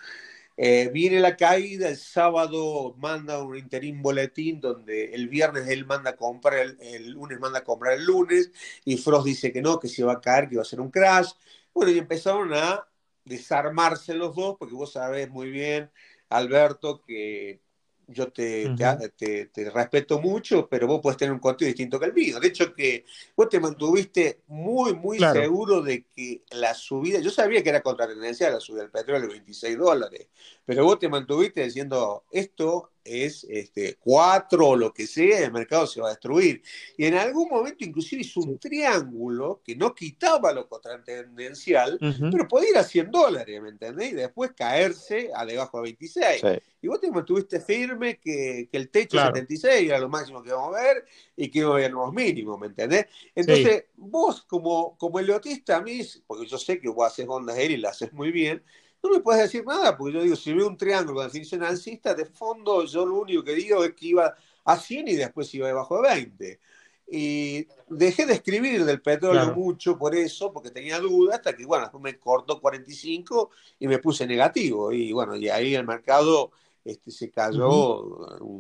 [0.94, 6.16] Viene la caída, el sábado manda un interín boletín donde el viernes él manda a
[6.16, 8.52] comprar, el, el, lunes manda a comprar el lunes,
[8.86, 10.92] y Frost dice que no, que se va a caer, que iba a ser un
[10.92, 11.32] crash.
[11.74, 12.88] Bueno, y empezaron a
[13.26, 15.90] desarmarse los dos, porque vos sabés muy bien,
[16.30, 17.62] Alberto, que
[18.08, 18.70] yo te,
[19.18, 22.40] te, respeto mucho, pero vos puedes tener un contenido distinto que el mío.
[22.40, 23.06] De hecho, que
[23.36, 28.54] vos te mantuviste muy, muy seguro de que la subida, yo sabía que era contratendencial
[28.54, 30.28] la subida del petróleo de 26 dólares,
[30.66, 35.88] pero vos te mantuviste diciendo, esto es este, cuatro o lo que sea, el mercado
[35.88, 36.62] se va a destruir.
[36.98, 42.72] Y en algún momento inclusive hizo un triángulo que no quitaba lo contratendencial, pero podía
[42.72, 44.12] ir a 100 dólares, ¿me entendés?
[44.12, 46.62] Y después caerse a debajo de 26.
[46.82, 50.76] Y vos te mantuviste firme que, el techo de 76 era lo máximo que íbamos
[50.76, 53.06] a ver y que iba a haber los mínimos, ¿me entendés?
[53.36, 57.80] Entonces, vos como, como eliotista a mí, porque yo sé que vos haces ondas aéreas
[57.80, 58.64] y las haces muy bien,
[59.04, 62.14] no me puedes decir nada, porque yo digo, si veo un triángulo con definición alcista,
[62.14, 65.68] de fondo yo lo único que digo es que iba a 100 y después iba
[65.68, 66.60] debajo de 20.
[67.12, 71.84] Y dejé de escribir del petróleo mucho por eso, porque tenía dudas, hasta que, bueno,
[71.84, 74.92] después me cortó 45 y me puse negativo.
[74.92, 76.52] Y bueno, y ahí el mercado
[76.86, 78.04] este, se cayó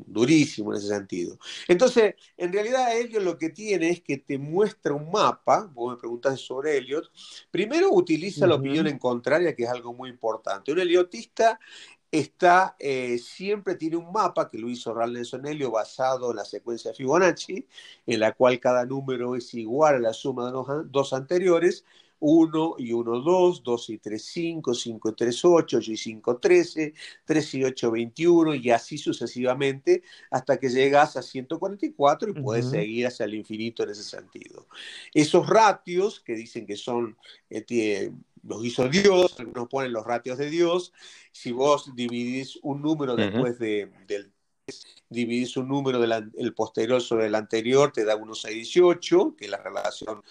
[0.05, 1.37] durísimo en ese sentido.
[1.67, 5.99] Entonces, en realidad Elliot lo que tiene es que te muestra un mapa, vos me
[5.99, 7.11] preguntaste sobre Elliot,
[7.51, 10.71] primero utiliza la opinión en contraria, que es algo muy importante.
[10.71, 11.59] Un eliotista
[12.13, 16.45] está, eh, siempre tiene un mapa que lo hizo Ralph Nelson Elliot basado en la
[16.45, 17.67] secuencia de Fibonacci,
[18.05, 21.83] en la cual cada número es igual a la suma de los dos anteriores,
[22.25, 26.37] 1 y 1, 2, 2 y 3, 5, 5 y 3, 8, 8 y 5,
[26.37, 26.93] 13,
[27.25, 33.07] 3 y 8, 21 y así sucesivamente hasta que llegas a 144 y puedes seguir
[33.07, 34.67] hacia el infinito en ese sentido.
[35.13, 37.17] Esos ratios que dicen que son,
[37.49, 38.11] eh,
[38.47, 40.93] los hizo Dios, algunos ponen los ratios de Dios,
[41.33, 44.31] si vos dividís un número después de, del
[45.09, 50.23] dividís un número del posterior sobre el anterior, te da 1,618, que es la relación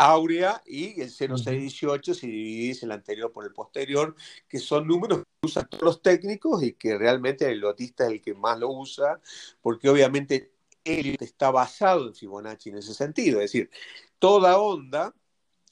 [0.00, 4.16] áurea y el 0618 si dividís el anterior por el posterior,
[4.48, 8.22] que son números que usan todos los técnicos y que realmente el lotista es el
[8.22, 9.20] que más lo usa,
[9.60, 10.52] porque obviamente
[10.84, 13.70] Elliot está basado en Fibonacci en ese sentido, es decir,
[14.18, 15.14] toda onda,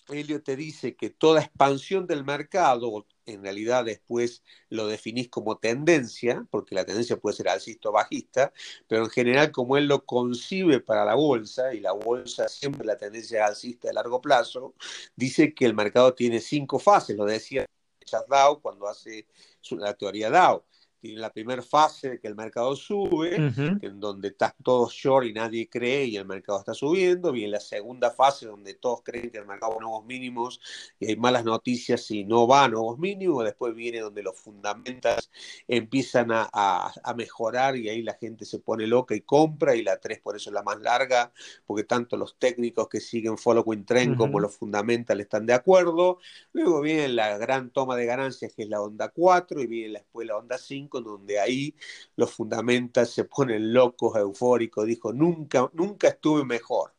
[0.08, 6.46] Elliot te dice que toda expansión del mercado, en realidad después lo definís como tendencia,
[6.50, 8.52] porque la tendencia puede ser alcista o bajista,
[8.86, 12.96] pero en general como él lo concibe para la bolsa, y la bolsa siempre la
[12.96, 14.74] tendencia alcista de largo plazo,
[15.16, 17.66] dice que el mercado tiene cinco fases, lo decía
[18.04, 19.26] Charles Dow cuando hace
[19.70, 20.64] la teoría Dow
[21.02, 25.68] la primera fase de que el mercado sube, en donde está todo short y nadie
[25.68, 27.30] cree y el mercado está subiendo.
[27.30, 30.60] Viene la segunda fase donde todos creen que el mercado va a nuevos mínimos
[30.98, 33.44] y hay malas noticias y no va a nuevos mínimos.
[33.44, 35.30] Después viene donde los fundamentos
[35.68, 39.76] empiezan a, a, mejorar y ahí la gente se pone loca y compra.
[39.76, 41.32] Y la 3 por eso es la más larga,
[41.66, 46.18] porque tanto los técnicos que siguen following trend como los fundamentals están de acuerdo.
[46.52, 50.26] Luego viene la gran toma de ganancias que es la onda 4 y viene después
[50.26, 51.74] la onda 5 donde ahí
[52.16, 56.94] los fundamentas se ponen locos, eufóricos, dijo, nunca, nunca estuve mejor.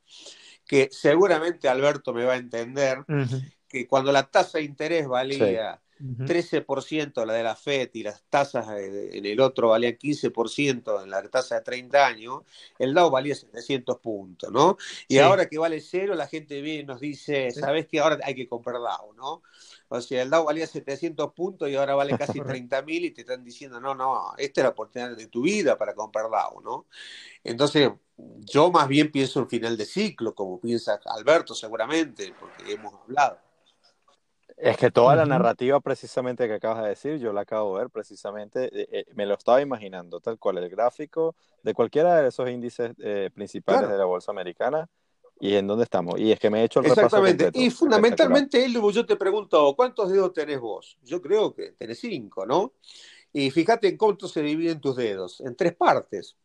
[0.66, 3.00] Que seguramente Alberto me va a entender
[3.68, 8.68] que cuando la tasa de interés valía 13% la de la FED y las tasas
[8.70, 12.44] en el otro valían 15% en la tasa de 30 años,
[12.78, 14.78] el Dow valía 700 puntos, ¿no?
[15.08, 18.00] Y ahora que vale cero, la gente viene y nos dice, ¿sabes qué?
[18.00, 19.42] Ahora hay que comprar Dow, ¿no?
[19.90, 23.22] O sea, el Dow valía 700 puntos y ahora vale casi 30 mil y te
[23.22, 26.86] están diciendo, no, no, esta es la oportunidad de tu vida para comprar Dow, ¿no?
[27.44, 32.94] Entonces, yo más bien pienso en final de ciclo, como piensa Alberto seguramente, porque hemos
[33.02, 33.40] hablado.
[34.58, 37.90] Es que toda la narrativa precisamente que acabas de decir, yo la acabo de ver
[37.90, 42.50] precisamente, eh, eh, me lo estaba imaginando, tal cual el gráfico de cualquiera de esos
[42.50, 44.90] índices eh, principales de la bolsa americana
[45.40, 46.20] ¿Y en dónde estamos?
[46.20, 47.50] Y es que me he hecho el Exactamente.
[47.54, 50.98] y fundamentalmente, yo te pregunto, ¿cuántos dedos tenés vos?
[51.04, 52.74] Yo creo que tenés cinco, ¿no?
[53.32, 56.36] Y fíjate en cuánto se dividen tus dedos, en tres partes.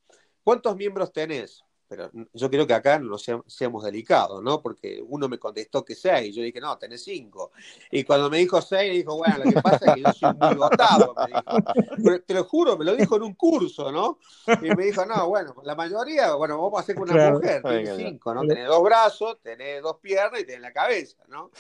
[0.45, 1.65] ¿Cuántos miembros tenés?
[1.89, 4.61] Pero yo creo que acá no seamos, delicados, ¿no?
[4.63, 7.53] Porque uno me contestó que seis, yo dije, no, tenés cinco.
[7.91, 10.55] Y cuando me dijo seis, dijo, bueno, lo que pasa es que yo soy muy
[10.55, 12.21] dotado, me dijo.
[12.27, 14.19] te lo juro, me lo dijo en un curso, ¿no?
[14.63, 17.97] Y me dijo, no, bueno, la mayoría, bueno, vamos a hacer con una mujer, tenés
[17.97, 18.43] cinco, ¿no?
[18.43, 21.51] Tenés dos brazos, tenés dos piernas y tenés la cabeza, ¿no?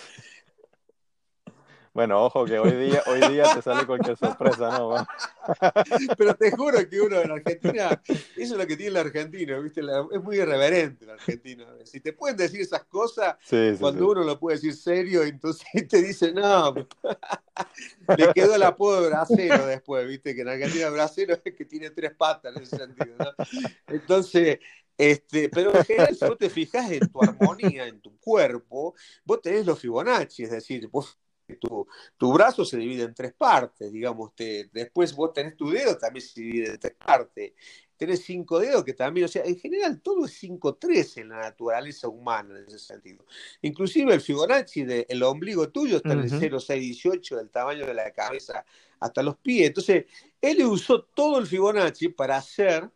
[1.94, 4.96] Bueno, ojo que hoy día, hoy día te sale cualquier sorpresa, ¿no?
[6.18, 9.80] Pero te juro que uno en Argentina, eso es lo que tiene el argentino, ¿viste?
[9.80, 11.64] es muy irreverente el argentino.
[11.84, 13.36] Si te pueden decir esas cosas,
[13.78, 16.74] cuando uno lo puede decir serio, entonces te dice, no,
[18.18, 20.34] le quedó el apodo de bracero después, ¿viste?
[20.34, 23.46] Que en Argentina bracero es que tiene tres patas en ese sentido, ¿no?
[23.86, 24.58] Entonces,
[24.98, 29.40] este, pero en general, si vos te fijas en tu armonía, en tu cuerpo, vos
[29.40, 31.20] tenés los Fibonacci, es decir, vos
[31.60, 35.96] tu, tu, brazo se divide en tres partes, digamos, te, después vos tenés tu dedo,
[35.98, 37.52] también se divide en tres partes,
[37.96, 42.08] tenés cinco dedos que también, o sea, en general todo es 5-3 en la naturaleza
[42.08, 43.24] humana en ese sentido.
[43.62, 48.64] Inclusive el Fibonacci del ombligo tuyo está en el 0,618 del tamaño de la cabeza
[49.00, 49.68] hasta los pies.
[49.68, 50.06] Entonces,
[50.40, 52.90] él usó todo el Fibonacci para hacer,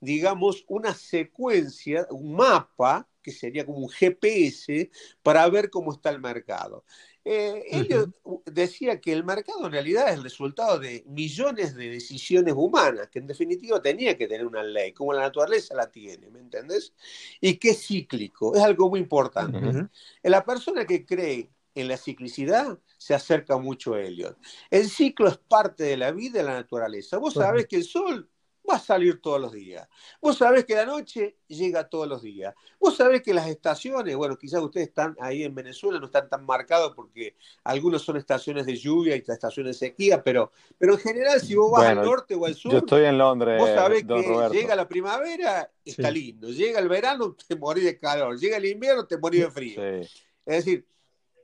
[0.00, 4.90] digamos, una secuencia, un mapa, que sería como un GPS,
[5.22, 6.84] para ver cómo está el mercado.
[7.26, 7.86] Eh,
[8.44, 13.18] decía que el mercado en realidad es el resultado de millones de decisiones humanas, que
[13.18, 16.92] en definitiva tenía que tener una ley, como la naturaleza la tiene, ¿me entendés?
[17.40, 19.88] Y que es cíclico, es algo muy importante.
[20.22, 24.38] La persona que cree en la ciclicidad se acerca mucho a Elliot.
[24.70, 27.18] El ciclo es parte de la vida y la naturaleza.
[27.18, 28.28] Vos sabés que el sol
[28.68, 29.86] va a salir todos los días.
[30.20, 32.54] Vos sabés que la noche llega todos los días.
[32.78, 36.44] Vos sabés que las estaciones, bueno, quizás ustedes están ahí en Venezuela, no están tan
[36.44, 41.40] marcados porque algunos son estaciones de lluvia y estaciones de sequía, pero, pero en general
[41.40, 44.48] si vos vas al norte o al sur, yo estoy en Londres, vos sabés que
[44.52, 49.06] llega la primavera, está lindo, llega el verano, te morís de calor, llega el invierno,
[49.06, 49.82] te morís de frío.
[50.46, 50.86] Es decir,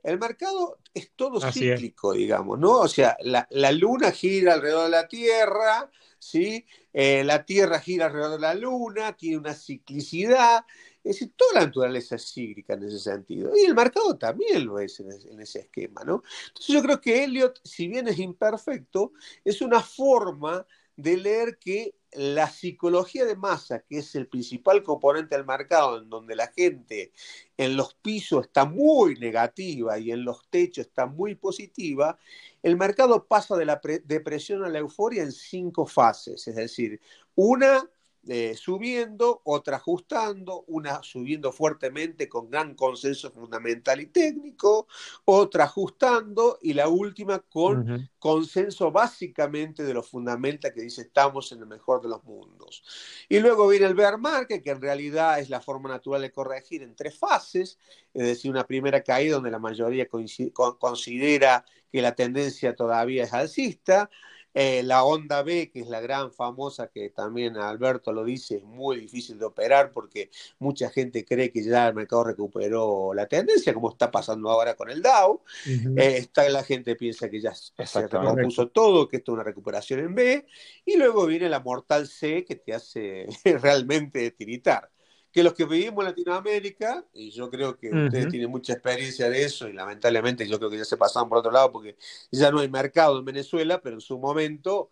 [0.03, 2.79] el mercado es todo cíclico, digamos, ¿no?
[2.79, 6.65] O sea, la, la luna gira alrededor de la Tierra, ¿sí?
[6.93, 10.65] Eh, la Tierra gira alrededor de la Luna, tiene una ciclicidad,
[11.03, 13.51] es decir, toda la naturaleza es cíclica en ese sentido.
[13.55, 16.21] Y el mercado también lo es en ese, esquema, ¿no?
[16.47, 21.95] Entonces yo creo que Elliot, si bien es imperfecto, es una forma de leer que
[22.13, 27.13] la psicología de masa, que es el principal componente del mercado, en donde la gente
[27.57, 32.17] en los pisos está muy negativa y en los techos está muy positiva,
[32.61, 36.99] el mercado pasa de la depresión a la euforia en cinco fases, es decir,
[37.35, 37.89] una
[38.27, 44.87] eh, subiendo, otra ajustando, una subiendo fuertemente con gran consenso fundamental y técnico,
[45.25, 51.61] otra ajustando y la última con consenso básicamente de lo fundamental que dice estamos en
[51.61, 52.83] el mejor de los mundos.
[53.27, 56.83] Y luego viene el bear market, que en realidad es la forma natural de corregir
[56.83, 57.79] en tres fases,
[58.13, 64.11] es decir, una primera caída donde la mayoría considera que la tendencia todavía es alcista,
[64.53, 68.63] eh, la onda B, que es la gran famosa, que también Alberto lo dice, es
[68.63, 73.73] muy difícil de operar porque mucha gente cree que ya el mercado recuperó la tendencia,
[73.73, 75.41] como está pasando ahora con el Dow.
[75.65, 80.01] Eh, está, la gente piensa que ya se recompuso todo, que esto es una recuperación
[80.01, 80.45] en B.
[80.85, 83.27] Y luego viene la mortal C, que te hace
[83.61, 84.89] realmente tiritar
[85.31, 89.43] que los que vivimos en Latinoamérica, y yo creo que ustedes tienen mucha experiencia de
[89.43, 91.95] eso, y lamentablemente yo creo que ya se pasaron por otro lado porque
[92.31, 94.89] ya no hay mercado en Venezuela, pero en su momento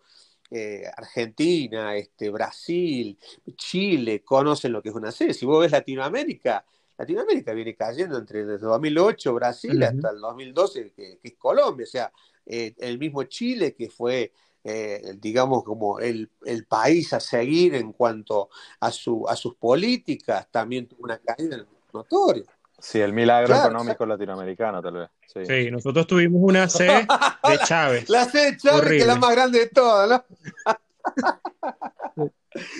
[0.50, 3.18] eh, Argentina, este, Brasil,
[3.56, 5.32] Chile conocen lo que es una C.
[5.34, 6.64] Si vos ves Latinoamérica,
[6.96, 12.12] Latinoamérica viene cayendo entre el 2008 Brasil hasta el 2012, que, es Colombia, o sea,
[12.46, 14.32] eh, el mismo Chile que fue
[14.64, 20.48] eh, digamos, como el, el, país a seguir en cuanto a, su, a sus políticas,
[20.50, 22.44] también tuvo una caída notoria.
[22.78, 25.10] Sí, el milagro económico latinoamericano, tal vez.
[25.26, 25.70] Sí.
[25.70, 28.08] nosotros tuvimos una C de Chávez.
[28.08, 30.24] la C de Chávez, que es la más grande de todas, ¿no?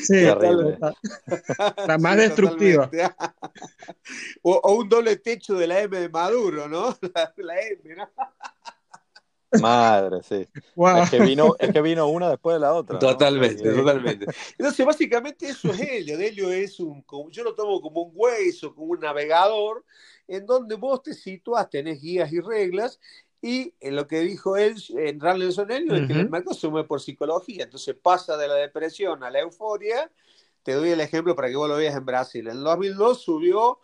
[0.03, 0.25] Sí,
[1.87, 2.91] la, más destructiva.
[4.43, 6.97] O, un doble techo de la M de Maduro, ¿no?
[7.15, 8.11] La, la M, ¿no?
[9.61, 10.47] Madre, sí.
[11.03, 12.99] Es, que vino, es que vino una después de la otra.
[12.99, 14.27] Totalmente, totalmente.
[14.59, 16.19] Entonces, básicamente eso es Helio.
[16.19, 19.85] Helio es un, yo lo tomo como un hueso, como un navegador,
[20.29, 23.01] en donde vos te situas, tenés guías y reglas,
[23.43, 26.87] y en lo que dijo él, en Ralston Helio, es que el mercado se mueve
[26.87, 27.65] por psicología.
[27.65, 30.11] Entonces pasa de la depresión a la euforia.
[30.63, 32.47] Te doy el ejemplo para que vos lo veas en Brasil.
[32.49, 33.79] En el 2002 subió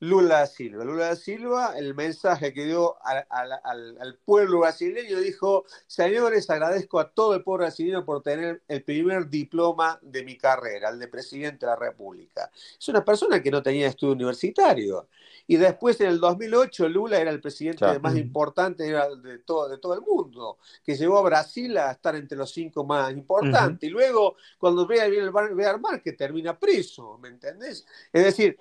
[0.00, 0.82] Lula da Silva.
[0.82, 7.34] Lula da Silva, el mensaje que dio al, pueblo brasileño, dijo, señores, agradezco a todo
[7.34, 11.72] el pueblo brasileño por tener el primer diploma de mi carrera, el de presidente de
[11.72, 12.50] la República.
[12.78, 15.08] Es una persona que no tenía estudio universitario.
[15.46, 19.94] Y después, en el 2008, Lula era el presidente más importante de todo, de todo
[19.94, 23.86] el mundo, que llevó a Brasil a estar entre los cinco más importantes.
[23.86, 27.84] Y luego, cuando vea bien el Bear que termina preso, ¿me entendés?
[28.12, 28.56] Es decir,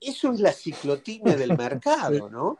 [0.00, 2.58] eso es la ciclotimia del mercado, ¿no?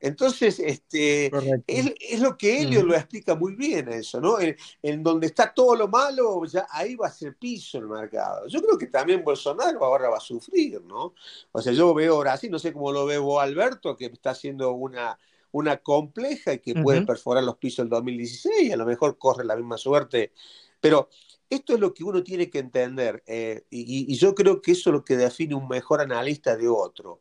[0.00, 1.30] Entonces, este,
[1.66, 4.36] es, lo que Helio lo explica muy bien eso, ¿no?
[4.40, 8.46] En, donde está todo lo malo, ya ahí va a ser piso el mercado.
[8.48, 11.14] Yo creo que también Bolsonaro ahora va a sufrir, ¿no?
[11.52, 14.72] O sea, yo veo ahora sí, no sé cómo lo veo Alberto, que está haciendo
[14.72, 15.18] una,
[15.52, 19.56] una compleja y que puede perforar los pisos del 2016, a lo mejor corre la
[19.56, 20.32] misma suerte,
[20.80, 21.08] pero
[21.54, 24.94] esto es lo que uno tiene que entender eh, y, yo creo que eso es
[24.94, 27.20] lo que define un mejor analista de otro.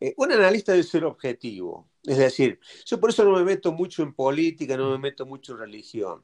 [0.00, 4.02] Eh, un analista debe ser objetivo, es decir, yo por eso no me meto mucho
[4.02, 6.22] en política, no me meto mucho en religión.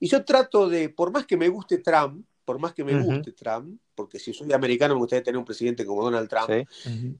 [0.00, 3.32] Y yo trato de, por más que me guste Trump, por más que me guste
[3.32, 6.66] Trump, porque si soy americano me gustaría tener un presidente como Donald Trump,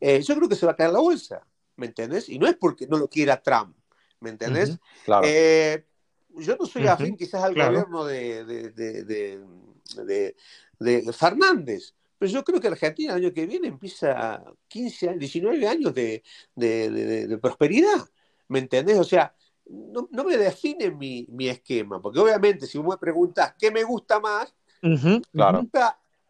[0.01, 2.29] eh, yo creo que se va a caer la bolsa, ¿me entendés?
[2.29, 3.77] Y no es porque no lo quiera Trump,
[4.21, 4.79] ¿me entendés?
[6.38, 9.40] yo no soy afín quizás al gobierno de de, de
[11.12, 11.95] Fernández.
[12.18, 16.23] Pero yo creo que Argentina el año que viene empieza 15, 19 años de,
[16.55, 18.09] de prosperidad.
[18.49, 18.99] ¿Me entendés?
[18.99, 19.35] O sea,
[19.66, 24.20] no, me define mi, mi, esquema, porque obviamente si vos me preguntas qué me gusta
[24.20, 24.55] más,
[25.33, 25.66] claro.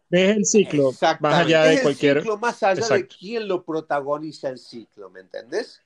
[0.09, 2.19] es el ciclo, más allá de cualquier...
[2.19, 5.81] ciclo más allá de quién lo protagoniza el ciclo, ¿me entendés?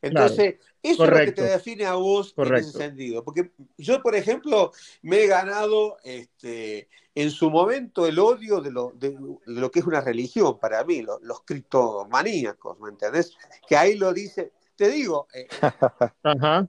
[0.00, 3.24] Entonces, eso es lo que te define a vos en ese sentido.
[3.24, 4.72] Porque yo, por ejemplo,
[5.02, 9.86] me he ganado este, en su momento el odio de lo, de, lo que es
[9.86, 13.36] una religión para mí, los criptomaníacos, ¿me entendés?
[13.66, 15.26] Que ahí lo dice, te digo.
[15.34, 15.48] Eh,
[16.22, 16.68] Ajá.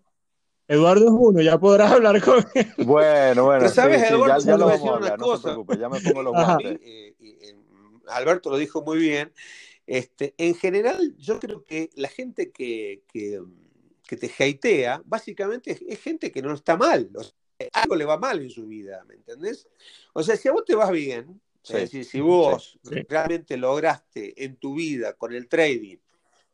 [0.67, 2.73] Eduardo es uno, ya podrás hablar con él.
[2.85, 3.59] Bueno, bueno.
[3.59, 5.55] Pero sabes, Eduardo, ya, lo decir una cosa.
[5.55, 6.79] No ya me pongo los guantes.
[6.83, 7.55] Eh, eh,
[8.07, 9.31] Alberto lo dijo muy bien.
[9.89, 13.41] Este, en general, yo creo que la gente que, que,
[14.15, 17.09] te hatea, básicamente es, gente que no está mal.
[17.73, 19.67] algo le va mal en su vida, ¿me entendés?
[20.13, 24.57] O sea, si a vos te vas bien, es decir, si vos realmente lograste en
[24.57, 25.97] tu vida con el trading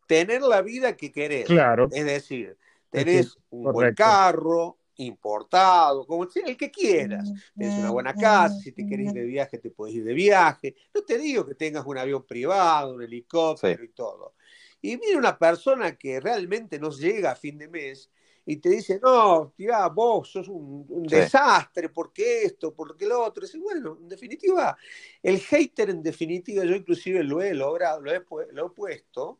[0.07, 1.89] tener la vida que querés, claro.
[1.91, 2.55] es decir,
[2.89, 7.31] tenés un buen carro, importado, como el que quieras.
[7.57, 10.75] Tienes una buena casa, si te querés ir de viaje, te puedes ir de viaje.
[10.93, 14.35] No te digo que tengas un avión privado, un helicóptero y todo.
[14.81, 18.09] Y viene una persona que realmente no llega a fin de mes
[18.45, 23.43] y te dice, no, tía, vos sos un, desastre, porque esto, porque lo otro.
[23.51, 24.77] Y bueno, en definitiva,
[25.23, 29.39] el hater, en definitiva, yo inclusive lo he logrado, lo he, lo he puesto.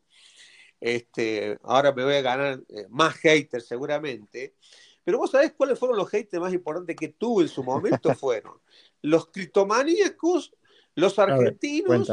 [0.79, 4.55] Este, ahora me voy a ganar eh, más haters seguramente,
[5.05, 8.59] pero vos sabés cuáles fueron los haters más importantes que tuve en su momento fueron
[9.01, 10.53] los criptomaníacos,
[10.95, 12.09] los argentinos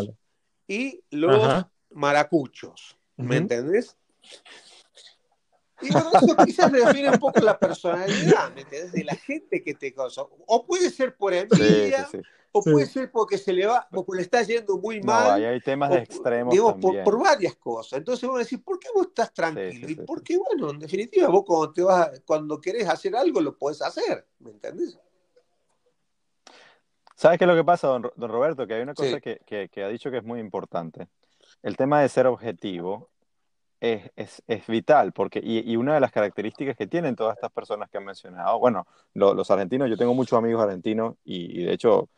[0.69, 2.99] y los maracuchos.
[3.17, 3.97] ¿Me entendés?
[5.81, 8.93] Y eso quizás define un poco la personalidad, ¿me entendés?
[8.93, 10.23] De la gente que te causa.
[10.47, 12.09] O puede ser por envidia,
[12.53, 15.41] o puede ser porque se le va, porque le está yendo muy mal.
[15.41, 16.53] No, hay temas de extremos.
[16.53, 17.99] Digo, por, varias cosas.
[17.99, 19.89] Entonces vamos a decir, ¿por qué vos estás tranquilo?
[19.89, 23.81] y porque, bueno, en definitiva, vos cuando te vas, cuando querés hacer algo, lo podés
[23.81, 24.99] hacer, ¿me entendés?
[27.17, 28.67] ¿Sabes qué es lo que pasa, don, Roberto?
[28.67, 31.09] Que hay una cosa que, que, ha dicho que es muy importante.
[31.63, 33.11] El tema de ser objetivo
[33.81, 37.53] es, es, es vital, porque, y, y, una de las características que tienen todas estas
[37.53, 41.73] personas que han mencionado, bueno, los argentinos, yo tengo muchos amigos argentinos y, y de
[41.73, 42.09] hecho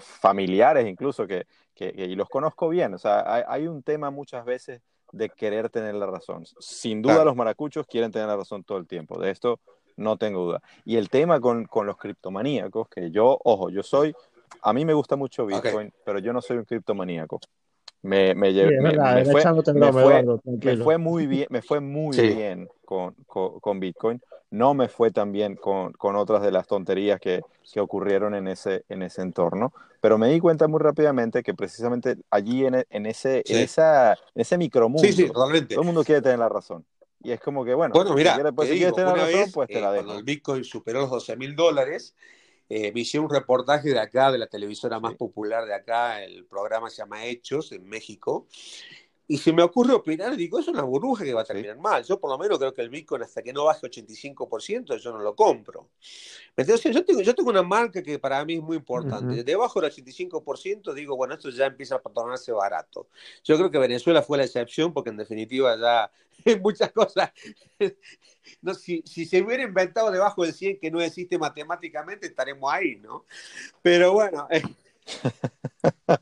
[0.00, 2.94] familiares incluso, que, que, y los conozco bien.
[2.94, 4.80] O sea, hay, hay, un tema muchas veces
[5.12, 6.44] de querer tener la razón.
[6.58, 9.18] Sin duda los maracuchos quieren tener la razón todo el tiempo.
[9.18, 9.60] De esto
[9.96, 10.62] no tengo duda.
[10.84, 14.14] Y el tema con, con los criptomaníacos, que yo, ojo, yo soy,
[14.62, 17.40] a mí me gusta mucho Bitcoin, pero yo no soy un criptomaníaco.
[18.02, 19.24] Me, me, me,
[20.76, 24.20] fue, muy bien, me fue muy bien con, con, con Bitcoin.
[24.50, 27.42] No me fue tan bien con, con otras de las tonterías que,
[27.72, 32.16] que, ocurrieron en ese, en ese entorno, pero me di cuenta muy rápidamente que precisamente
[32.30, 35.06] allí en, en ese, en esa, en ese micromundo,
[35.68, 36.84] todo el mundo quiere tener la razón.
[37.22, 39.80] Y es como que, bueno, bueno mira, si pues, quieres tener la razón, pues te
[39.80, 40.04] la eh, dejo.
[40.04, 42.14] Cuando el Bitcoin superó los 12 mil dólares,
[42.70, 46.98] eh, un reportaje de acá, de la televisora más popular de acá, el programa se
[46.98, 48.46] llama Hechos, en México,
[49.30, 52.02] y si me ocurre opinar, digo, es una burbuja que va a terminar mal.
[52.02, 55.20] Yo por lo menos creo que el Bitcoin hasta que no baje 85%, yo no
[55.20, 55.90] lo compro.
[56.56, 59.44] Entonces, yo tengo, yo tengo una marca que para mí es muy importante.
[59.44, 63.06] Debajo del 85% digo, bueno, esto ya empieza a tornarse barato.
[63.44, 66.10] Yo creo que Venezuela fue la excepción porque en definitiva ya
[66.60, 67.30] muchas cosas...
[68.62, 72.96] no, si, si se hubiera inventado debajo del 100 que no existe matemáticamente, estaremos ahí,
[72.96, 73.26] ¿no?
[73.80, 74.48] Pero bueno...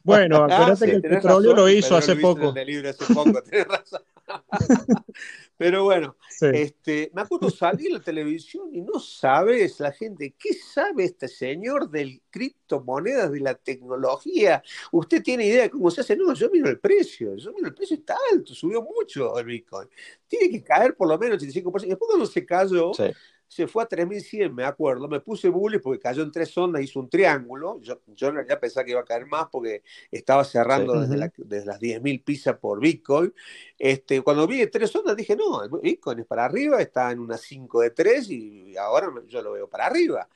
[0.04, 2.54] Bueno, ah, acuérdate que el petróleo lo hizo hace poco.
[5.56, 10.54] Pero bueno, este, me acuerdo salir en la televisión y no sabes la gente, ¿qué
[10.54, 14.62] sabe este señor del criptomonedas, de la tecnología?
[14.92, 16.16] ¿Usted tiene idea de cómo se hace?
[16.16, 19.88] No, yo miro el precio, yo miro el precio, está alto, subió mucho el Bitcoin.
[20.28, 21.88] Tiene que caer por lo menos el 85%.
[21.88, 22.92] Después cuando se cayó,
[23.48, 25.08] se fue a 3100, me acuerdo.
[25.08, 27.80] Me puse bully porque cayó en tres ondas, hizo un triángulo.
[27.80, 31.66] Yo, yo ya pensaba que iba a caer más porque estaba cerrando desde, la, desde,
[31.66, 33.32] las 10.000 pizzas por Bitcoin.
[33.78, 37.80] Este, cuando vi tres ondas dije, no, Bitcoin es para arriba, está en una 5
[37.80, 40.28] de 3 y ahora yo lo veo para arriba.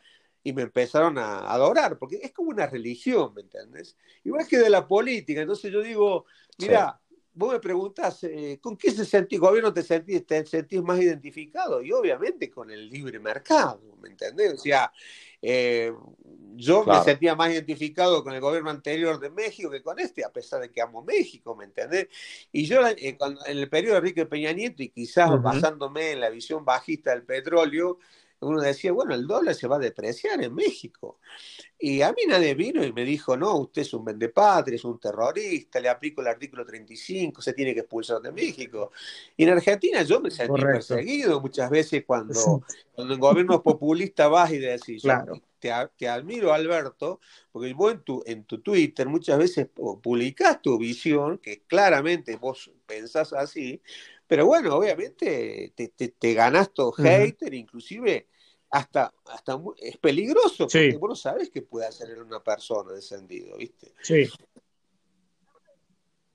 [0.43, 3.97] Y me empezaron a adorar, porque es como una religión, ¿me entiendes?
[4.25, 5.43] Igual que de la política.
[5.43, 6.25] Entonces yo digo,
[6.59, 6.99] mira,
[7.35, 11.83] vos me preguntas, eh, ¿con qué se sentís, gobierno te sentís, te sentís más identificado?
[11.83, 14.55] Y obviamente con el libre mercado, ¿me entendés?
[14.55, 14.93] O sea,
[15.41, 15.93] eh,
[16.55, 20.30] yo me sentía más identificado con el gobierno anterior de México que con este, a
[20.30, 22.09] pesar de que amo México, ¿me entendés?
[22.53, 26.30] Y yo eh, en el periodo de Enrique Peña Nieto, y quizás basándome en la
[26.30, 27.99] visión bajista del petróleo,
[28.43, 31.18] uno decía, bueno, el dólar se va a depreciar en México.
[31.84, 35.01] Y a mí nadie vino y me dijo, no, usted es un vendepatria, es un
[35.01, 38.93] terrorista, le aplico el artículo 35, se tiene que expulsar de México.
[39.36, 42.62] Y en Argentina yo me sentí perseguido muchas veces cuando,
[42.95, 45.43] cuando el gobierno populista va y decís, claro.
[45.59, 47.18] te, te, admiro Alberto,
[47.51, 52.70] porque vos en tu, en tu Twitter muchas veces publicás tu visión, que claramente vos
[52.86, 53.82] pensás así,
[54.28, 58.28] Pero bueno, obviamente te, te, ganas todo hater, inclusive
[58.73, 63.03] hasta, hasta es peligroso, porque vos no sabes qué puede hacer en una persona de
[63.03, 63.93] sentido, ¿viste?
[64.01, 64.29] Sí.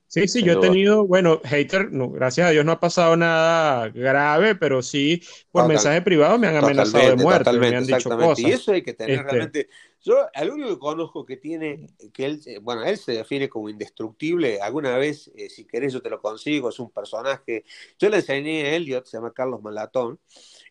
[0.10, 3.90] Sí, sí, yo he tenido, bueno, hater, no, gracias a Dios no ha pasado nada
[3.90, 5.22] grave, pero sí
[5.52, 8.40] por mensaje privado me han amenazado de muerte, me han dicho cosas.
[8.40, 9.70] Y eso hay que tener este realmente.
[10.02, 14.62] Yo, al único que conozco que tiene, que él, bueno, él se define como indestructible.
[14.62, 17.66] Alguna vez, eh, si querés, yo te lo consigo, es un personaje.
[18.00, 20.20] Yo le enseñé a Elliot, se llama Carlos Malatón.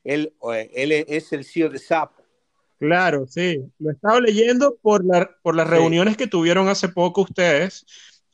[0.07, 2.13] Él, eh, él es el CEO de SAP,
[2.79, 3.63] Claro, sí.
[3.79, 7.87] Lo he estado leyendo por, la, por las reuniones que tuvieron hace poco ustedes.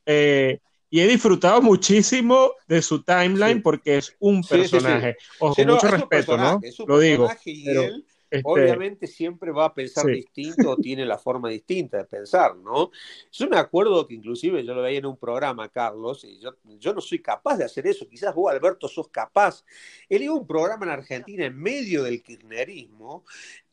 [0.05, 0.59] Eh,
[0.91, 5.16] y he disfrutado muchísimo de su timeline porque es un personaje.
[5.39, 6.61] Ojo, con mucho respeto, ¿no?
[6.87, 7.31] Lo digo.
[7.45, 12.05] Y él, este obviamente, siempre va a pensar distinto o tiene la forma distinta de
[12.05, 12.91] pensar, ¿no?
[13.30, 16.95] Yo me acuerdo que inclusive yo lo veía en un programa, Carlos, y yo, yo
[16.95, 18.09] no soy capaz de hacer eso.
[18.09, 19.64] Quizás vos, Alberto, sos capaz.
[20.09, 23.24] Él iba a un programa en Argentina en medio del kirchnerismo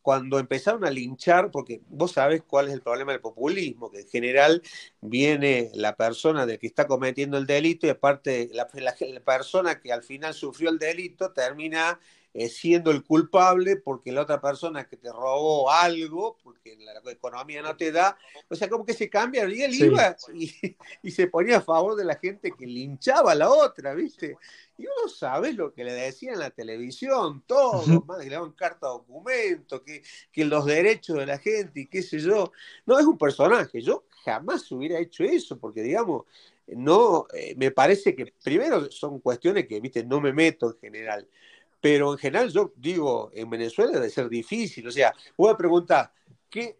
[0.01, 4.07] cuando empezaron a linchar, porque vos sabés cuál es el problema del populismo, que en
[4.07, 4.63] general
[5.01, 8.67] viene la persona del que está cometiendo el delito y aparte la,
[9.23, 11.99] persona que al final sufrió el delito termina
[12.33, 17.61] eh, siendo el culpable porque la otra persona que te robó algo, porque la economía
[17.61, 18.17] no te da,
[18.47, 20.51] o sea, como que se cambia, y él iba y,
[21.03, 24.37] y, se ponía a favor de la gente que linchaba a la otra, ¿viste?
[24.77, 28.53] Y uno sabe lo que le decían en la televisión, todo, más que le daban
[28.53, 32.53] carta documento, que, que los derechos de la gente y qué sé yo.
[32.85, 33.81] No, es un personaje.
[33.81, 36.25] Yo jamás hubiera hecho eso, porque digamos,
[36.67, 41.27] no, eh, me parece que primero son cuestiones que, viste, no me meto en general.
[41.81, 44.87] Pero en general yo digo, en Venezuela debe ser difícil.
[44.87, 46.11] O sea, voy a preguntar,
[46.49, 46.79] ¿Qué,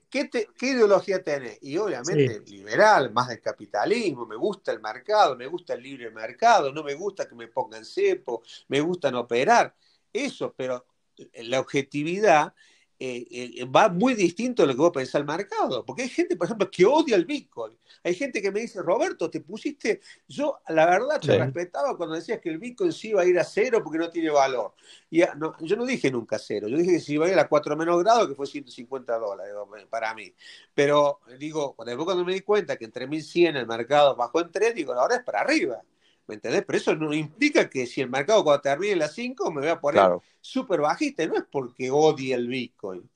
[0.61, 1.59] ideología tenés?
[1.61, 6.73] Y obviamente liberal, más del capitalismo, me gusta el mercado, me gusta el libre mercado,
[6.73, 9.75] no me gusta que me pongan cepo, me gusta no operar.
[10.11, 10.87] Eso, pero
[11.33, 12.53] la objetividad
[13.01, 15.85] eh, eh, va muy distinto a lo que vos pensás el mercado.
[15.85, 17.73] Porque hay gente, por ejemplo, que odia el Bitcoin.
[18.03, 20.01] Hay gente que me dice, Roberto, te pusiste.
[20.27, 23.45] Yo, la verdad, te respetaba cuando decías que el Bitcoin sí iba a ir a
[23.45, 24.73] cero porque no tiene valor.
[25.09, 26.67] Y no, yo no dije nunca cero.
[26.67, 29.53] Yo dije que si iba a ir a 4 menos grado, que fue 150 dólares
[29.89, 30.33] para mí.
[30.73, 34.75] Pero digo, después cuando me di cuenta que entre 1100 el mercado bajó en 3,
[34.75, 35.81] digo, ahora es para arriba.
[36.29, 36.63] ¿Me entendés?
[36.63, 39.81] Pero eso no implica que si el mercado cuando termine las 5 me voy a
[39.81, 40.03] poner
[40.39, 41.25] súper bajista.
[41.25, 43.09] No es porque odie el Bitcoin.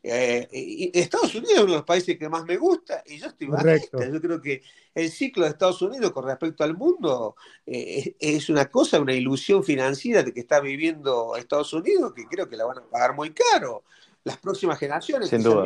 [0.00, 3.26] Eh, y Estados Unidos es uno de los países que más me gusta y yo
[3.26, 4.08] estoy bajista.
[4.08, 4.62] Yo creo que
[4.94, 7.34] el ciclo de Estados Unidos con respecto al mundo
[7.66, 12.48] eh, es una cosa, una ilusión financiera de que está viviendo Estados Unidos que creo
[12.48, 13.82] que la van a pagar muy caro
[14.22, 15.28] las próximas generaciones.
[15.28, 15.64] Sin duda.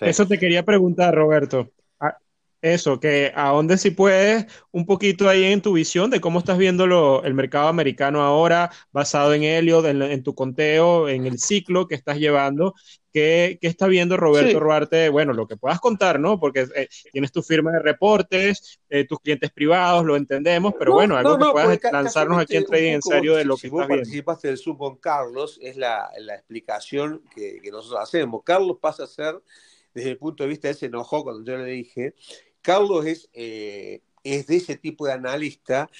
[0.00, 1.70] Eso te quería preguntar, Roberto.
[2.62, 6.58] Eso, que a dónde si puedes, un poquito ahí en tu visión de cómo estás
[6.58, 11.94] viendo el mercado americano ahora, basado en Helio, en, tu conteo, en el ciclo que
[11.94, 12.74] estás llevando.
[13.14, 15.08] ¿Qué, está viendo Roberto Ruarte?
[15.08, 16.38] Bueno, lo que puedas contar, ¿no?
[16.38, 21.16] Porque eh, tienes tu firma de reportes, eh, tus clientes privados, lo entendemos, pero bueno,
[21.16, 24.48] algo que puedas lanzarnos aquí en Trading en serio de lo que si vos participaste
[24.48, 28.42] del sub con Carlos, es la, explicación que, que nosotros hacemos.
[28.44, 29.40] Carlos pasa a ser
[29.94, 32.14] desde el punto de vista, él se enojó cuando yo le dije
[32.62, 35.90] Carlos es, eh, es de ese tipo de analista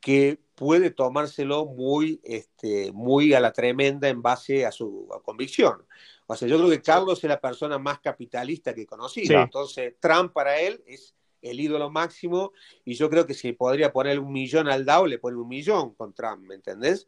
[0.00, 5.84] que puede tomárselo muy, este, muy a la tremenda en base a su convicción.
[6.26, 9.40] O sea, yo creo que Carlos es la persona más capitalista que he conocido.
[9.40, 12.52] Entonces, Trump para él es el ídolo máximo
[12.84, 15.94] y yo creo que si podría poner un millón al DAO, le pone un millón
[15.94, 17.06] con Trump, ¿me entendés?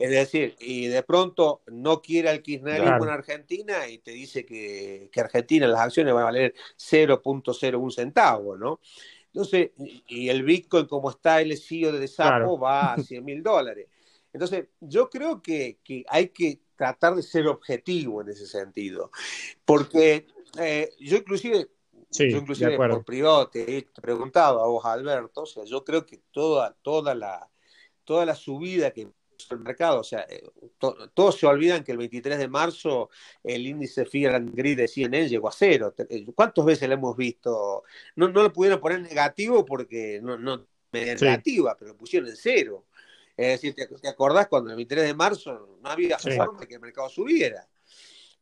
[0.00, 5.10] Es decir, y de pronto no quiere el kirchnerismo en Argentina y te dice que,
[5.12, 8.80] que, Argentina las acciones van a valer 0.01 centavo, ¿no?
[9.26, 9.72] Entonces,
[10.08, 13.88] y el Bitcoin como está el CEO de Sapo va a 100 mil dólares.
[14.32, 19.10] Entonces, yo creo que, que, hay que tratar de ser objetivo en ese sentido,
[19.66, 20.26] porque
[20.58, 21.68] eh, yo inclusive,
[22.10, 26.22] yo inclusive por privado te he preguntado a vos, Alberto, o sea, yo creo que
[26.30, 27.50] toda, toda, la,
[28.04, 29.10] toda la subida que
[29.50, 30.00] el mercado.
[30.00, 30.42] O sea, eh,
[31.14, 33.10] todos se olvidan que el 23 de marzo
[33.42, 35.94] el índice Fear and Greed de CNN llegó a cero.
[35.96, 37.84] Eh, ¿Cuántas veces lo hemos visto?
[38.16, 42.86] No, no lo pudieron poner negativo porque no, no negativa, pero lo pusieron en cero.
[43.36, 46.80] Es decir, ¿te, acordás cuando el 23 de marzo no había forma de que el
[46.80, 47.66] mercado subiera?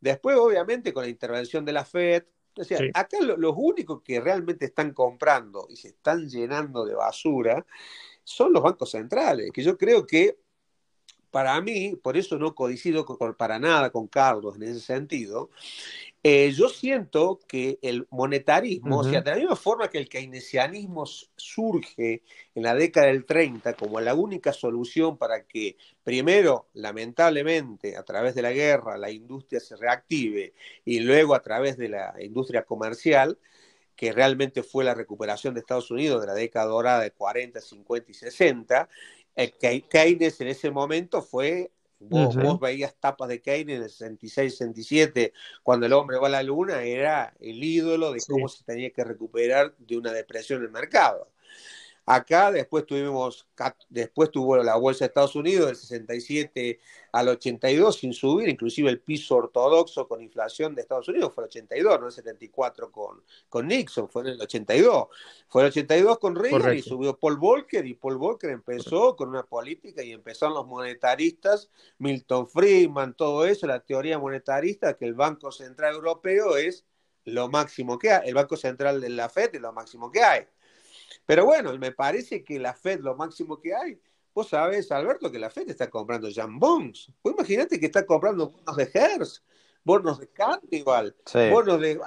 [0.01, 2.25] Después, obviamente, con la intervención de la FED,
[2.57, 7.65] o sea, acá los únicos que realmente están comprando y se están llenando de basura
[8.25, 10.39] son los bancos centrales, que yo creo que
[11.31, 13.05] para mí, por eso no coincido
[13.37, 15.51] para nada con Carlos en ese sentido,
[16.25, 21.07] Eh, yo siento que el monetarismo, o sea, de la misma forma que el keynesianismo
[21.37, 22.23] surge
[22.57, 28.35] en la década del 30 como la única solución para que, primero, lamentablemente, a través
[28.35, 30.55] de la guerra, la industria se reactive
[30.85, 33.39] y luego a través de la industria comercial,
[33.95, 38.11] que realmente fue la recuperación de Estados Unidos de la década dorada de 40, 50
[38.11, 38.89] y 60,
[39.89, 41.71] Keynes en ese momento fue
[42.01, 45.33] Vos, veías tapas de Keynes en el 66, 67,
[45.65, 49.03] cuando el hombre va a la luna, era el ídolo de cómo se tenía que
[49.03, 51.29] recuperar de una depresión en el mercado.
[52.11, 53.47] Acá después tuvimos,
[53.91, 56.81] después tuvo la bolsa de Estados Unidos del 67
[57.13, 61.49] al 82 sin subir, inclusive el piso ortodoxo con inflación de Estados Unidos fue el
[61.49, 65.09] 82, no el 74 con, con Nixon, fue en el 82.
[65.49, 69.43] Fue el 82 con Reagan y subió Paul Volcker y Paul Volcker empezó con una
[69.43, 75.53] política y empezaron los monetaristas, Milton Friedman, todo eso, la teoría monetarista que el Banco
[75.53, 76.87] Central Europeo es
[77.27, 80.47] lo máximo que hay, el Banco Central de la FED es lo máximo que hay.
[81.29, 84.01] Pero bueno, me parece que la Fed, lo máximo que hay,
[84.33, 87.13] vos sabés, Alberto, que la Fed está comprando jambons.
[87.21, 89.43] Pues imagínate que está comprando bonos de Hertz,
[89.85, 91.15] bonos de Carnival,
[91.53, 92.01] bonos de.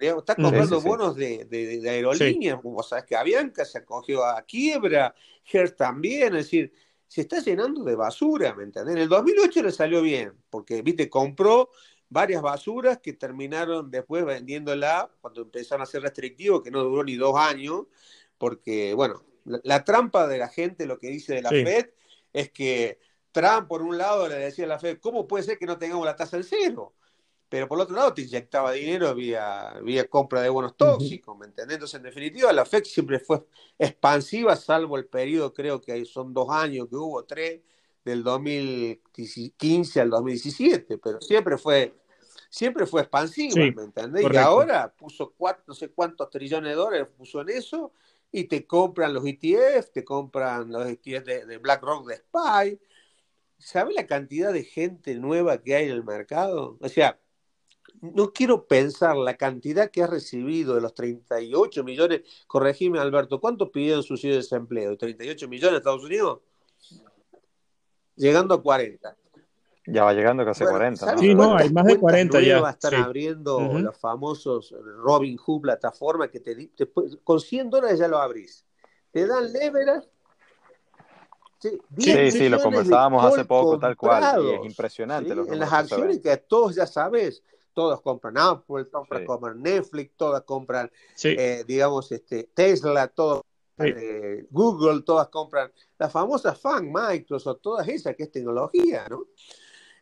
[0.00, 2.60] está comprando bonos de, de, aerolíneas.
[2.64, 5.14] Vos sabés que Avianca se acogió a quiebra,
[5.44, 6.72] Hertz también, es decir.
[7.06, 8.96] Se está llenando de basura, ¿me entendés?
[8.96, 11.70] En el 2008 le salió bien, porque, viste, compró
[12.08, 17.14] varias basuras que terminaron después vendiéndola cuando empezaron a ser restrictivos, que no duró ni
[17.14, 17.84] dos años,
[18.44, 21.86] porque, bueno, la, trampa de la gente, lo que dice de la Fed,
[22.30, 22.98] es que
[23.32, 26.04] Trump, por un lado, le decía a la Fed, ¿cómo puede ser que no tengamos
[26.04, 26.92] la tasa en cero?
[27.48, 31.76] Pero por otro lado, te inyectaba dinero vía, vía compra de bonos tóxicos, ¿me entendés?
[31.76, 33.46] Entonces, en definitiva, la Fed siempre fue
[33.78, 37.62] expansiva, salvo el periodo, creo que son dos años que hubo, tres,
[38.04, 41.94] del 2015 al 2017, pero siempre fue
[42.50, 44.26] siempre fue expansiva, ¿me entendés?
[44.30, 47.90] Y ahora puso cuatro, no sé cuántos trillones de dólares puso en eso
[48.36, 52.80] y te compran los ETF, te compran los ETF de, BlackRock de SPY.
[53.58, 56.76] ¿Sabe la cantidad de gente nueva que hay en el mercado?
[56.80, 57.20] O sea,
[58.00, 62.22] no quiero pensar la cantidad que ha recibido de los 38 millones.
[62.48, 64.98] Corregime, Alberto, ¿cuánto pidieron subsidio de desempleo?
[64.98, 66.40] ¿38 millones en Estados Unidos?
[68.16, 69.16] Llegando a 40.
[69.86, 71.18] Ya va llegando casi a 40.
[71.18, 72.70] Sí, no, hay más de 40 ya.
[72.70, 76.70] Están abriendo los famosos Robin Hood plataforma que te,
[77.22, 78.64] con 100 dólares ya lo abrís.
[79.10, 80.08] Te dan leverage.
[81.58, 84.44] Sí, sí, sí, lo comenzábamos hace poco, tal cual.
[84.44, 88.84] Y es impresionante lo que En las acciones que todos ya sabes, todos compran Apple,
[88.84, 90.90] todos compran Netflix, todas compran,
[91.22, 93.42] eh, digamos, este, Tesla, todos
[93.78, 99.26] eh, Google, todas compran la famosa FAN, Microsoft, todas esas que es tecnología, ¿no?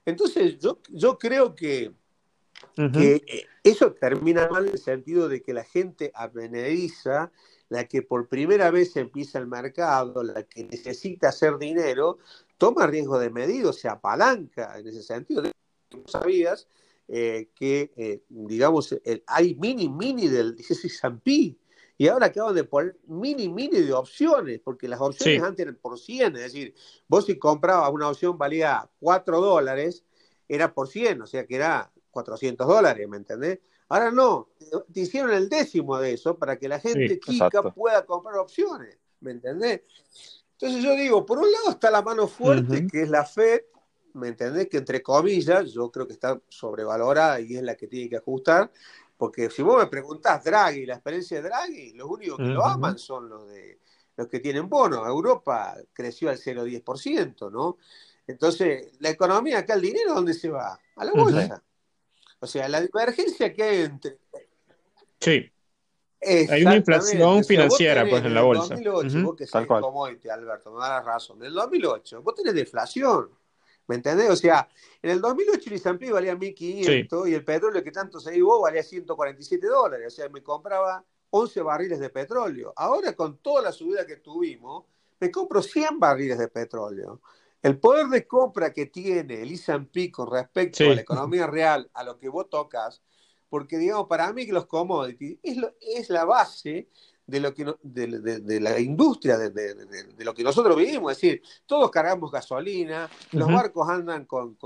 [0.04, 1.92] Entonces, yo, yo creo que,
[2.76, 7.32] eh, eso termina mal en el sentido de que la gente avenediza,
[7.68, 12.18] la que por primera vez empieza el mercado, la que necesita hacer dinero,
[12.58, 15.42] toma riesgo de medido, se apalanca en ese sentido.
[15.42, 16.68] ¿No sabías
[17.08, 18.96] eh, que, eh, digamos,
[19.26, 21.56] hay mini, mini del S&P
[22.02, 25.96] y ahora acaban de poner mini, mini de opciones, porque las opciones antes eran por
[25.96, 26.74] 100, es decir,
[27.06, 30.02] vos si comprabas una opción valía 4 dólares,
[30.48, 33.60] era por 100, o sea que era 400 dólares, ¿me entendés?
[33.88, 34.48] Ahora no,
[34.92, 39.30] te hicieron el décimo de eso para que la gente chica pueda comprar opciones, ¿me
[39.30, 39.82] entendés?
[40.58, 43.60] Entonces yo digo, por un lado está la mano fuerte, que es la Fed,
[44.14, 44.68] ¿me entendés?
[44.68, 48.72] Que entre comillas, yo creo que está sobrevalorada y es la que tiene que ajustar,
[49.22, 52.98] porque si vos me preguntás Draghi, la experiencia de Draghi, los únicos que lo aman
[52.98, 53.78] son los de
[54.16, 55.06] los que tienen bonos.
[55.06, 57.76] Europa creció al 0,10%, ¿no?
[58.26, 60.76] Entonces, la economía acá, el dinero, ¿dónde se va?
[60.96, 61.62] A la bolsa.
[62.40, 64.18] O sea, la divergencia que hay entre...
[65.20, 65.48] Sí.
[66.20, 68.74] Hay una inflación financiera, pues, en la bolsa.
[68.74, 71.38] En el 2008, vos que sos commodity, Alberto, me da la razón.
[71.38, 73.30] En el 2008, vos tenés deflación.
[73.88, 74.30] ¿Me entendés?
[74.30, 74.68] O sea,
[75.02, 78.82] en el 2008 el Isampi valía 1.500 y el petróleo que tanto se llevó valía
[78.82, 80.06] 147 dólares.
[80.06, 82.72] O sea, me compraba 11 barriles de petróleo.
[82.76, 84.84] Ahora, con toda la subida que tuvimos,
[85.18, 87.20] me compro 100 barriles de petróleo.
[87.62, 92.02] El poder de compra que tiene el S&P con respecto a la economía real, a
[92.02, 93.02] lo que vos tocas,
[93.48, 96.88] porque digamos, para mí que los commodities es, es la base
[97.26, 101.12] de, lo que de, la industria, de, lo que nosotros vivimos.
[101.12, 104.56] Es decir, todos cargamos gasolina, los barcos andan con,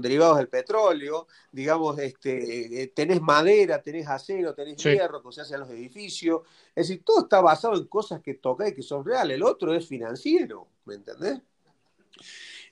[0.00, 5.54] derivados del petróleo, digamos, este, eh, tenés madera, tenés acero, tenés hierro, que se hace
[5.54, 6.42] en los edificios.
[6.74, 9.36] Es decir, todo está basado en cosas que toca y que son reales.
[9.36, 11.40] El otro es financiero, ¿me entendés?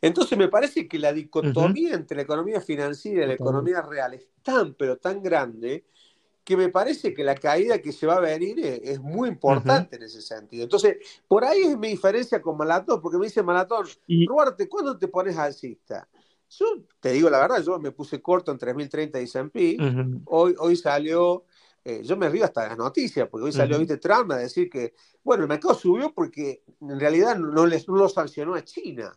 [0.03, 4.27] Entonces me parece que la dicotomía entre la economía financiera y la economía real es
[4.43, 5.85] tan, pero tan grande,
[6.51, 10.03] que me parece que la caída que se va a venir es, muy importante en
[10.03, 10.65] ese sentido.
[10.65, 10.97] Entonces,
[11.29, 14.27] por ahí es mi diferencia con Malatón, porque me dice Malatón, y...
[14.27, 16.09] ¿cuándo te pones alcista?
[16.49, 16.67] Yo
[16.99, 19.77] te digo la verdad, yo me puse corto en 3030 y S&P,
[20.25, 21.45] hoy, hoy salió,
[21.85, 24.69] eh, yo me río hasta de las noticias, porque hoy salió, viste, Trump a decir
[24.69, 29.13] que, bueno, el mercado subió porque en realidad no, les, no lo sancionó a China.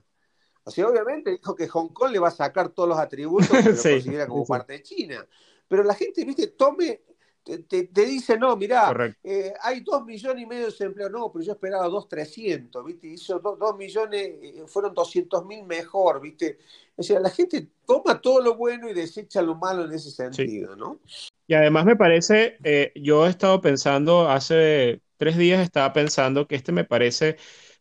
[0.65, 3.71] O sea, obviamente dijo que Hong Kong le va a sacar todos los atributos que
[3.71, 5.27] lo considera como parte de China.
[5.67, 7.01] Pero la gente, viste, tome,
[7.43, 11.11] te, dice, no, mirá, eh, hay dos millones y medio de desempleados.
[11.11, 13.07] No, pero yo esperaba dos trescientos, ¿viste?
[13.07, 16.59] Hizo dos, millones, eh, fueron doscientos mil mejor, ¿viste?
[16.95, 20.75] O sea, la gente toma todo lo bueno y desecha lo malo en ese sentido,
[20.75, 20.99] ¿no?
[21.45, 26.55] Y además me parece, eh, yo he estado pensando, hace tres días estaba pensando que
[26.55, 27.35] este me parece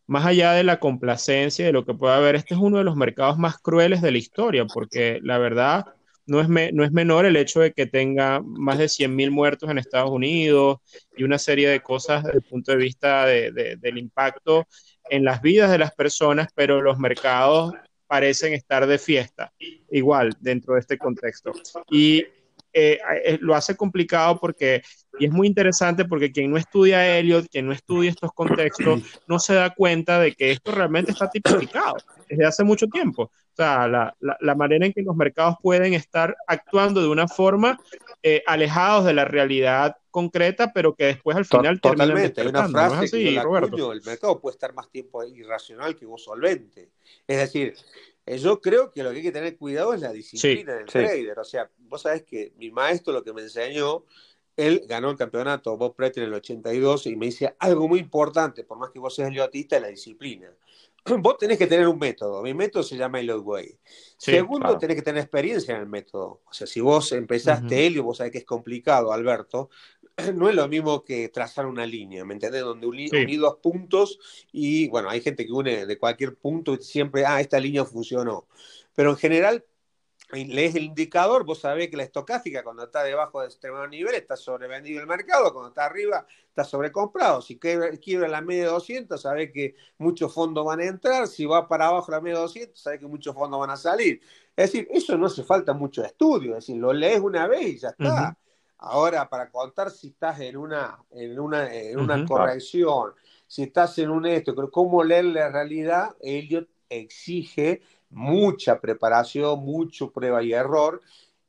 [0.06, 2.96] más allá de la complacencia, de lo que pueda haber, este es uno de los
[2.96, 5.86] mercados más crueles de la historia, porque la verdad
[6.26, 9.78] no es, no es menor el hecho de que tenga más de 100.000 muertos en
[9.78, 10.78] Estados Unidos
[11.16, 14.66] y una serie de cosas desde el punto de vista del impacto
[15.10, 17.74] en las vidas de las personas, pero los mercados
[18.06, 19.52] parecen estar de fiesta,
[19.90, 21.52] igual dentro de este contexto.
[21.90, 22.24] Y
[22.72, 24.82] eh, eh, lo hace complicado porque,
[25.18, 29.02] y es muy interesante porque quien no estudia a Elliot, quien no estudia estos contextos,
[29.28, 31.96] no se da cuenta de que esto realmente está tipificado
[32.28, 33.24] desde hace mucho tiempo.
[33.52, 37.78] O sea, la, la, manera en que los mercados pueden estar actuando de una forma
[38.22, 43.10] eh, alejados de la realidad concreta, pero que después al final Totalmente, hay una frase
[43.10, 46.92] que el mercado puede estar más tiempo irracional que vos solvente.
[47.26, 47.74] Es decir,
[48.26, 51.38] yo creo que lo que hay que tener cuidado es la disciplina del trader.
[51.38, 54.04] O sea, vos sabés que mi maestro lo que me enseñó,
[54.56, 58.64] él ganó el campeonato Bob Pretter en el 82 y me dice algo muy importante,
[58.64, 60.52] por más que vos seas eliotista, es la disciplina.
[61.18, 62.42] Vos tenés que tener un método.
[62.42, 63.76] Mi método se llama Elliot Way.
[64.16, 66.42] Segundo, tenés que tener experiencia en el método.
[66.48, 69.68] O sea, si vos empezaste Elliot, vos sabés que es complicado, Alberto,
[70.34, 72.62] no es lo mismo que trazar una línea, ¿me entendés?
[72.62, 74.18] Donde uní, dos puntos
[74.52, 78.46] y, bueno, hay gente que une de cualquier punto y siempre, ah, esta línea funcionó.
[78.94, 79.64] Pero en general,
[80.32, 84.36] lees el indicador, vos sabés que la estocástica cuando está debajo de determinado nivel está
[84.36, 87.40] sobrevendido el mercado, cuando está arriba está sobrecomprado.
[87.42, 91.66] Si quiebra la media de 200, sabés que muchos fondos van a entrar, si va
[91.66, 94.20] para abajo la media de 200, sabés que muchos fondos van a salir.
[94.56, 97.78] Es decir, eso no hace falta mucho estudio, es decir, lo lees una vez y
[97.78, 98.36] ya está.
[98.84, 103.12] Ahora, para contar si estás en una, en una, en una corrección,
[103.46, 107.80] si estás en un esto, cómo leer la realidad, Elliot exige
[108.10, 111.00] mucha preparación, mucho prueba y error,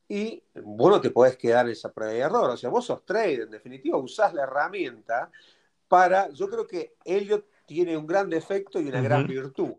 [0.08, 2.50] y bueno, te podés quedar en esa prueba y error.
[2.50, 5.30] O sea, vos sos trader, en definitiva, usás la herramienta
[5.88, 9.72] para, yo creo que Elliot tiene un gran defecto y una gran virtud.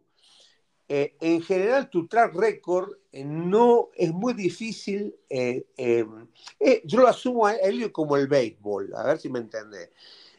[0.87, 5.65] Eh, en general tu track record eh, no es muy difícil, eh,
[6.83, 9.89] yo lo asumo a él como el béisbol, a ver si me entendés.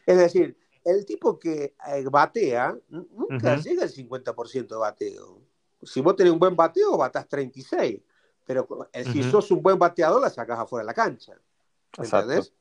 [0.05, 1.73] Es decir, el tipo que
[2.09, 5.41] batea nunca llega al 50% de bateo.
[5.83, 7.99] Si vos tenés un buen bateo, batás 36,
[8.45, 8.65] pero
[9.11, 11.33] si sos un buen bateador, la sacás afuera de la cancha.
[11.97, 12.53] ¿Entendés?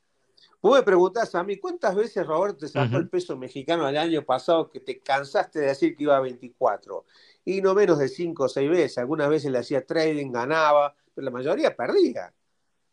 [0.60, 4.24] Vos me preguntás a mí, ¿cuántas veces Roberto te sacó el peso mexicano el año
[4.24, 7.04] pasado que te cansaste de decir que iba a 24?
[7.46, 8.98] Y no menos de cinco o seis veces.
[8.98, 12.34] Algunas veces le hacía trading, ganaba, pero la mayoría perdía.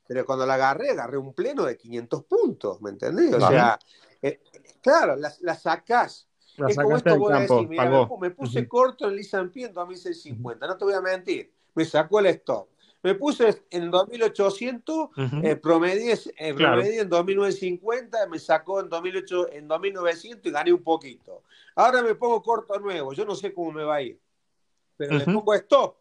[0.08, 3.34] Pero cuando la agarré, agarré un pleno de 500 puntos, ¿me entendés?
[3.34, 3.80] O sea,
[4.22, 4.42] eh,
[4.80, 6.28] claro, la, la sacás.
[6.68, 10.86] es como esto voy a decir, me, puse corto en Lisan en 2650, no te
[10.86, 11.52] voy a mentir.
[11.74, 12.68] Me sacó el stop.
[13.02, 15.10] Me puse en 2800,
[15.42, 16.56] eh, promedié, eh,
[17.00, 21.42] en 2950, me sacó en, 2008, en 2900 y gané un poquito.
[21.76, 24.20] Ahora me pongo corto nuevo, yo no sé cómo me va a ir
[24.96, 25.98] pero le pongo stop.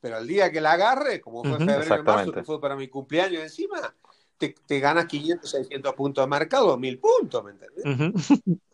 [0.00, 2.88] Pero el día que la agarre, como fue febrero y marzo, que fue para mi
[2.88, 3.94] cumpleaños encima,
[4.38, 7.84] te, te, ganas 500, 600 puntos de mercado, 1000 puntos, ¿me entendés?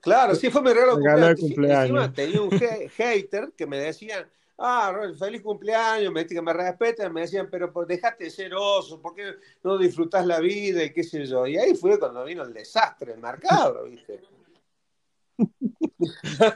[0.00, 1.82] Claro, sí, fue mi regalo de cumpleaños.
[1.82, 2.50] Encima tenía un
[2.96, 4.26] hater que me decían,
[4.58, 9.14] ah, feliz cumpleaños, me que me respeten, me decían, pero dejate de ser oso, ¿por
[9.14, 11.46] qué no disfrutás la vida y qué sé yo?
[11.46, 14.20] Y ahí fue cuando vino el desastre del mercado, ¿viste?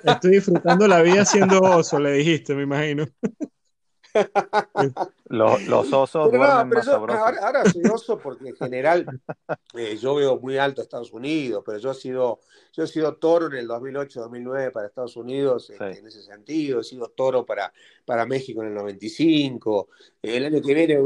[0.05, 3.07] Estoy disfrutando la vida siendo oso, le dijiste, me imagino.
[5.25, 9.07] Los, osos ahora, soy oso porque en general
[9.75, 12.41] eh, yo veo muy alto Estados Unidos, pero yo he sido,
[12.73, 16.85] yo he sido toro en el 2008-2009 para Estados Unidos este, en ese sentido, he
[16.85, 17.73] sido toro para,
[18.05, 19.89] para México en el 95,
[20.23, 20.99] el año que viene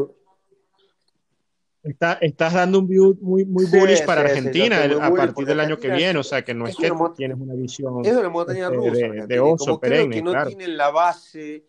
[1.83, 6.19] estás dando un view muy, muy bullish para Argentina a partir del año que viene,
[6.19, 9.41] o sea que no es, que tienes una visión es una montaña este, rusa, de,
[9.41, 11.65] oso perenne, que no tienen la base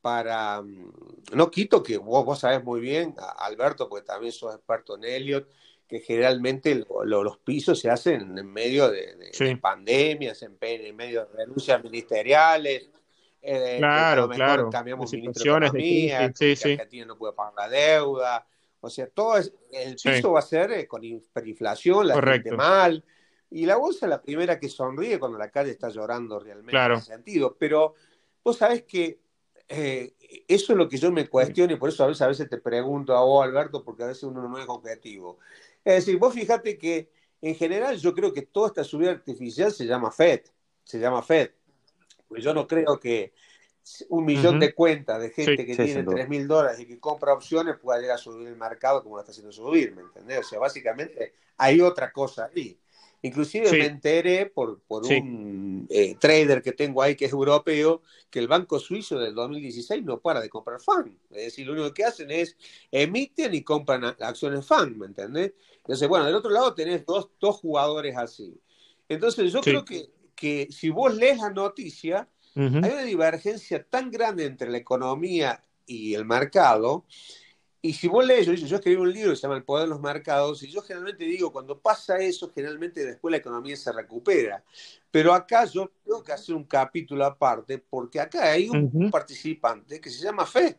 [0.00, 0.62] para...
[0.62, 0.92] Mm,
[1.34, 5.46] no quito que vos, vos sabés muy bien, Alberto, porque también sos experto en Elliot,
[5.86, 10.56] que generalmente los pisos se hacen en medio de, pandemias, en,
[10.96, 12.88] medio de renuncias ministeriales.
[13.42, 14.70] Eh, claro, claro.
[14.70, 18.46] Cambiamos situaciones de, economía, sí, Argentina no puede pagar la deuda.
[18.80, 23.04] O sea, todo es, el piso va a ser eh, con hiperinflación, la gente mal.
[23.50, 26.92] Y la bolsa es la primera que sonríe cuando la calle está llorando realmente en
[26.92, 27.56] ese sentido.
[27.58, 27.94] Pero
[28.44, 29.20] vos sabés que
[29.68, 30.14] eh,
[30.48, 32.58] eso es lo que yo me cuestiono y por eso a veces, a veces te
[32.58, 35.38] pregunto a vos, Alberto, porque a veces uno no es objetivo.
[35.84, 37.10] Es decir, vos fíjate que
[37.40, 40.42] en general yo creo que toda esta subida artificial se llama FED,
[40.84, 41.50] se llama FED.
[42.28, 43.32] Pues yo no creo que
[44.08, 47.76] un millón de cuentas de gente que tiene 3 mil dólares y que compra opciones
[47.78, 50.40] pueda llegar a subir el mercado como lo está haciendo subir, ¿me entendés?
[50.40, 52.78] O sea, básicamente hay otra cosa ahí.
[53.22, 58.00] Inclusive me enteré por, por un eh, trader que tengo ahí que es europeo
[58.30, 61.18] que el Banco Suizo del 2016 no para de comprar FAN.
[61.30, 62.56] Es decir, lo único que hacen es
[62.90, 65.52] emiten y compran acciones FAN, ¿me entendés?
[65.78, 68.58] Entonces, bueno, del otro lado tenés dos, dos jugadores así.
[69.08, 72.26] Entonces, yo creo que, que si vos lees la noticia,
[72.60, 77.04] hay una divergencia tan grande entre la economía y el mercado
[77.82, 79.90] y si vos lees, yo, yo escribí un libro que se llama El Poder de
[79.90, 84.62] los Mercados, y yo generalmente digo, cuando pasa eso, generalmente después la economía se recupera.
[85.10, 90.10] Pero acá yo tengo que hacer un capítulo aparte, porque acá hay un, participante que
[90.10, 90.76] se llama FED.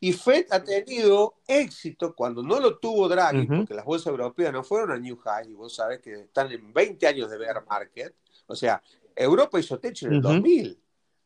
[0.00, 4.64] Y FED ha tenido éxito cuando no lo tuvo Draghi, porque las bolsas europeas no
[4.64, 8.12] fueron a New High, y vos sabés que están en 20 años de bear market.
[8.46, 8.82] O sea,
[9.14, 10.78] Europa hizo techo en el 2000.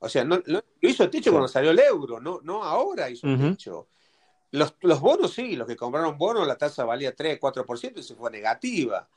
[0.05, 0.43] O sea, no,
[0.81, 3.87] hizo techo cuando salió el euro, no, no ahora hizo techo.
[4.51, 8.29] Los, bonos sí, los que compraron bonos, la tasa valía 3, 4% y se fue
[8.29, 9.09] negativa.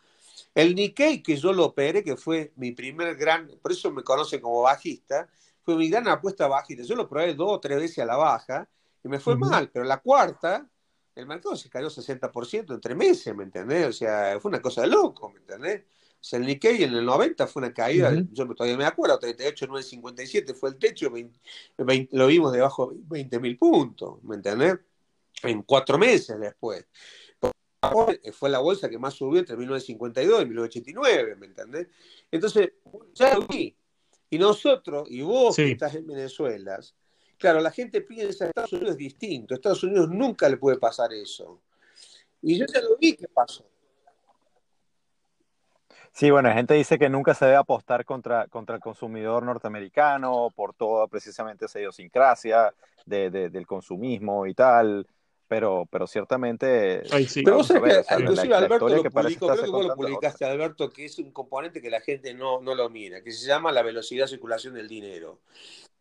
[0.53, 4.39] El Nikkei, que yo lo operé, que fue mi primer gran, por eso me conocen
[4.39, 5.27] como bajista,
[5.63, 6.83] fue mi gran apuesta bajista.
[6.83, 8.69] Yo lo probé dos o tres veces a la baja
[9.03, 10.69] y me fue mal, pero la cuarta,
[11.15, 13.88] el mercado se cayó 60% en tres meses, ¿me entendés?
[13.88, 15.81] O sea, fue una cosa de loco, ¿me entendés?
[16.26, 20.53] Sea, el Nikkei en el 90 fue una caída, yo todavía me acuerdo, 38, 957
[20.55, 21.11] fue el techo,
[22.11, 24.80] lo vimos debajo de 20 mil puntos, ¿me entendés?
[25.43, 26.86] en cuatro meses después.
[28.34, 31.88] Fue la bolsa que más subió entre 1952 y 1989, ¿me entendés?
[32.32, 32.71] Entonces,
[33.13, 33.76] ya lo vi.
[34.32, 36.80] Y nosotros, y vos que estás en Venezuela,
[37.38, 39.53] claro, la gente piensa que Estados Unidos es distinto.
[39.53, 41.61] Estados Unidos nunca le puede pasar eso.
[42.41, 43.69] Y yo ya lo vi que pasó.
[46.16, 50.49] Sí, bueno, la gente dice que nunca se debe apostar contra, contra el consumidor norteamericano
[50.55, 52.74] por toda precisamente esa idiosincrasia
[53.05, 55.05] del consumismo y tal
[55.47, 57.03] pero, pero ciertamente.
[57.43, 61.05] Pero vos sabés que, inclusive Alberto lo publicó, creo que vos lo publicaste, Alberto, que
[61.05, 64.26] es un componente que la gente no, no lo mira, que se llama la velocidad
[64.26, 65.39] de circulación del dinero.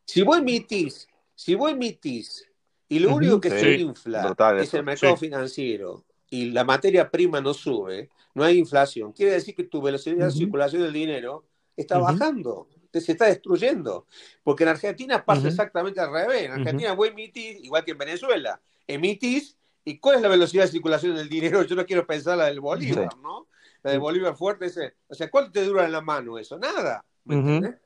[0.05, 2.49] Si vos emitís, si vos emitís,
[2.89, 6.05] y lo único que se infla es el mercado financiero,
[6.35, 10.33] y la materia prima no sube, no hay inflación, quiere decir que tu velocidad de
[10.33, 11.45] circulación del dinero
[11.77, 12.69] está bajando
[13.01, 14.07] se está destruyendo.
[14.43, 16.45] Porque en Argentina pasa exactamente al revés.
[16.45, 20.71] En Argentina vos emitís, igual que en Venezuela, emitís y cuál es la velocidad de
[20.71, 21.63] circulación del dinero.
[21.65, 23.47] Yo no quiero pensar la del Bolívar, ¿no?
[23.83, 24.95] La del Bolívar fuerte, ese.
[25.09, 26.59] O sea, ¿cuánto te dura en la mano eso?
[26.59, 27.05] Nada.
[27.25, 27.79] ¿Me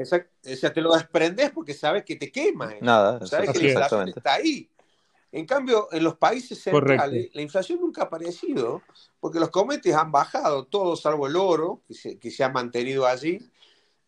[0.00, 2.72] o sea, te lo desprendes porque sabes que te quema.
[2.80, 3.26] Nada.
[3.26, 4.70] Sabes que la inflación está ahí.
[5.30, 8.82] En cambio, en los países centrales, la inflación nunca ha aparecido,
[9.20, 13.06] porque los cometes han bajado, todos salvo el oro, que se, que se ha mantenido
[13.06, 13.38] allí,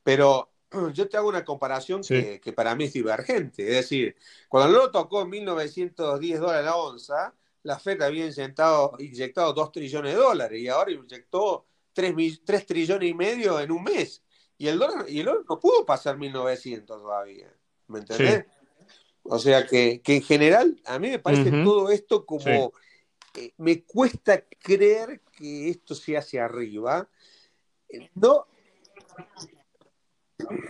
[0.03, 0.51] pero
[0.95, 3.63] yo te hago una comparación que, para mí es divergente.
[3.63, 4.17] Es decir,
[4.49, 10.15] cuando lo tocó en 1910 dólares la onza, la Fed había inyectado, inyectado 2 trillones
[10.15, 14.23] de dólares y ahora inyectó 3, 3 trillones y medio en un mes.
[14.57, 17.53] Y el dólar, y el oro no pudo pasar 1900 todavía.
[17.89, 18.47] ¿Me entendés?
[19.23, 22.73] O sea que, en general, a mí me parece todo esto como.
[23.37, 27.09] Eh, me cuesta creer que esto sea hacia arriba.
[28.15, 28.47] No,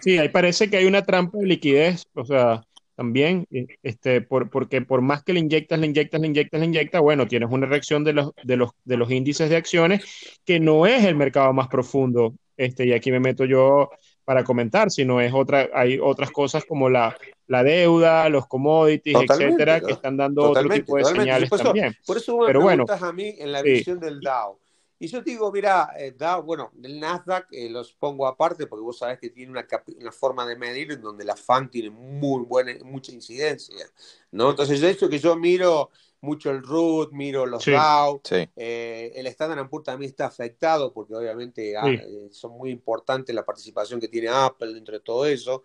[0.00, 4.50] Sí, ahí parece que hay una trampa de liquidez, o sea, también, eh, este, por,
[4.50, 7.66] porque por más que le inyectas, le inyectas, le inyectas, le inyectas, bueno, tienes una
[7.66, 10.04] reacción de los, de los, de los índices de acciones
[10.44, 13.90] que no es el mercado más profundo, este, y aquí me meto yo
[14.24, 17.16] para comentar, sino es otra, hay otras cosas como la,
[17.46, 21.96] la deuda, los commodities, etcétera, que están dando otro tipo de señales también.
[22.06, 24.60] Por eso me Pero preguntas a mí en la visión del DAO.
[25.02, 26.14] Y yo digo, mira, eh,
[26.44, 29.66] bueno, el Nasdaq eh, los pongo aparte porque vos sabés que tiene una,
[30.12, 33.86] forma de medir en donde la FAN tiene muy buena, mucha incidencia,
[34.30, 34.50] ¿no?
[34.50, 35.90] Entonces, de hecho que yo miro
[36.20, 37.72] mucho el root, miro los Sí.
[37.72, 38.48] Dow, Sí.
[38.56, 41.94] eh, el Standard Poor's también está afectado porque obviamente ah, Sí.
[41.94, 45.62] eh, son muy importantes la participación que tiene Apple dentro de todo eso.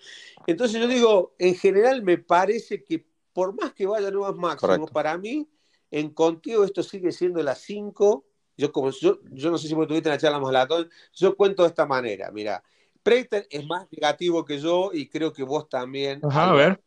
[0.48, 4.78] Entonces yo digo, en general me parece que por más que vaya a nuevos máximos,
[4.78, 4.94] Correcto.
[4.94, 5.48] para mí
[5.92, 8.26] en contigo esto sigue siendo las 5.
[8.58, 11.36] Yo, como, yo, yo no sé si vos tuviste en la charla más latón, yo
[11.36, 12.64] cuento de esta manera, mira,
[13.04, 16.82] Preiter es más negativo que yo y creo que vos también, Ajá, a ver.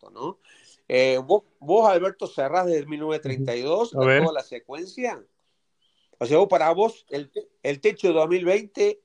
[0.89, 4.23] Eh, vos, vos, Alberto, cerrás desde 1932 A a ver.
[4.23, 5.23] toda la secuencia.
[6.19, 7.31] O sea, vos para vos, el,
[7.63, 9.01] el techo 2020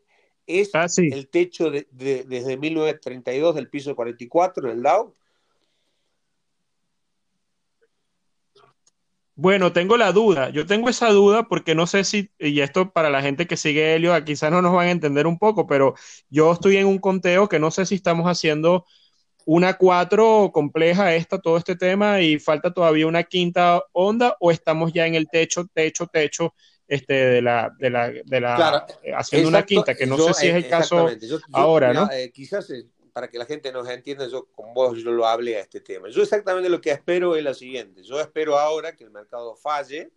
[0.47, 1.09] es Ah, sí.
[1.11, 5.13] el techo de, de- desde 1932 del piso 44 en el Dow.
[9.36, 10.49] Bueno, tengo la duda.
[10.51, 13.95] Yo tengo esa duda porque no sé si, y esto para la gente que sigue
[13.95, 15.95] Helio, quizás no nos van a entender un poco, pero
[16.29, 18.86] yo estoy en un conteo que no sé si estamos haciendo
[19.46, 24.94] una cuatro compleja esta, todo este tema, y falta todavía una quinta onda, o estamos
[24.94, 26.54] ya en el techo, techo, techo,
[26.88, 30.18] este, de la, de la, de la, Claro, eh, haciendo una Exacto, quinta, que no
[30.18, 31.28] yo, sé si es eh, el caso exactamente.
[31.28, 32.10] Yo- yo, ahora, mira, ¿no?
[32.12, 35.58] eh, quizás eh, para que la gente nos entienda, yo con vos yo lo hablé
[35.58, 36.10] a este tema.
[36.10, 38.04] Yo exactamente lo que espero es lo siguiente.
[38.04, 40.12] Yo espero ahora que el mercado falle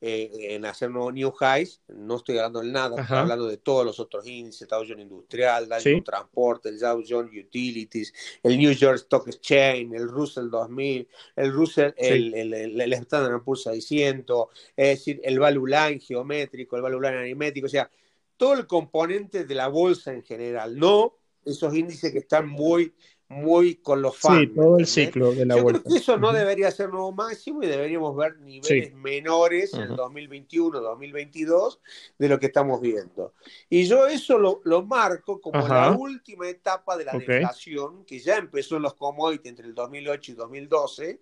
[0.00, 1.80] eh, en hacer nuevos new highs.
[1.88, 5.68] No estoy hablando de nada, estoy hablando de todos los otros índices, Dow Jones Industrial,
[5.68, 6.00] Dow Sí.
[6.02, 11.90] Transporte, el Dow Jones Utilities, el New York Stock Exchange, el Russell 2000, el Russell,
[11.98, 12.06] Sí.
[12.06, 17.00] el, el, el, el Standard Poor's 600, es decir, el value line geométrico, el value
[17.00, 17.90] line aritmético, o sea,
[18.36, 22.92] todo el componente de la bolsa en general, no esos índices que están muy,
[23.28, 24.40] muy con los fans.
[24.40, 25.80] Sí, ¿me todo el ciclo de la Yo vuelta.
[25.82, 28.94] creo que eso no debería ser nuevo máximo y deberíamos ver niveles Sí.
[28.94, 29.96] menores en el Ujú.
[29.96, 31.80] 2021, 2022
[32.18, 33.34] de lo que estamos viendo.
[33.68, 35.90] Y yo eso lo, lo marco como Ajá.
[35.90, 37.20] la última etapa de la Ok.
[37.26, 41.20] deflación que ya empezó en los commodities entre el 2008 y 2012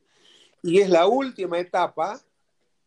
[0.63, 2.21] y es la última etapa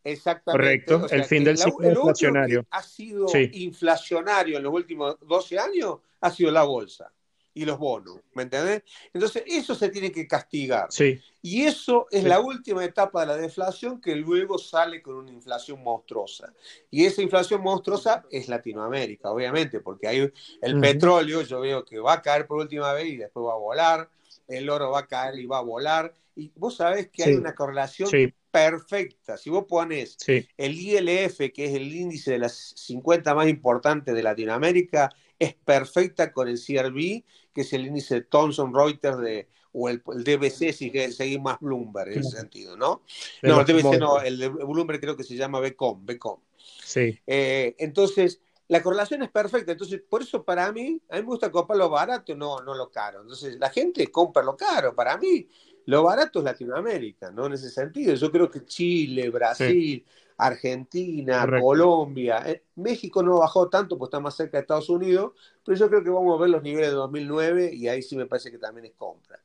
[0.03, 0.85] exactamente.
[0.85, 2.61] Correcto, el fin del ciclo lo único deflacionario.
[2.61, 3.49] que ha sido Sí.
[3.53, 7.11] inflacionario en los últimos 12 años ha sido la bolsa
[7.57, 8.83] y los bonos, ¿me entendés?
[9.13, 10.87] Entonces eso se tiene que castigar.
[10.91, 12.27] Sí, Y eso es Sí.
[12.27, 16.53] la última etapa de la deflación que luego sale con una inflación monstruosa.
[16.91, 20.31] Y esa inflación monstruosa es Latinoamérica, obviamente, porque hay
[20.61, 23.57] el petróleo, yo veo que va a caer por última vez y después va a
[23.57, 24.09] volar,
[24.47, 26.13] el oro va a caer y va a volar.
[26.35, 28.09] Y vos sabés que hay una correlación
[28.51, 29.37] perfecta.
[29.37, 30.17] Si vos pones
[30.57, 36.31] el ILF, que es el índice de las 50 más importantes de Latinoamérica, es perfecta
[36.31, 37.23] con el CRB,
[37.57, 41.59] que es el índice de Thomson Reuters de, o el, el DBC, si seguir más
[41.59, 43.01] Bloomberg en ese sentido, ¿no?
[43.41, 46.39] De no, el DBC no, el de Bloomberg creo que se llama Becom, Becom.
[46.83, 49.71] Sí, Eh, entonces, la correlación es perfecta.
[49.71, 52.91] Entonces, por eso para mí, a mí me gusta comprar lo barato, no, no lo
[52.91, 53.21] caro.
[53.21, 54.93] Entonces, la gente compra lo caro.
[54.93, 55.47] Para mí,
[55.85, 57.47] lo barato es Latinoamérica, ¿no?
[57.47, 58.13] En ese sentido.
[58.13, 60.05] Yo creo que Chile, Brasil,
[60.37, 61.65] Argentina, Correcto.
[61.65, 65.33] Colombia, eh, México no bajó tanto, pues está más cerca de Estados Unidos,
[65.65, 68.27] pero yo creo que vamos a ver los niveles de 2009 y ahí sí me
[68.27, 69.39] parece que también es compra.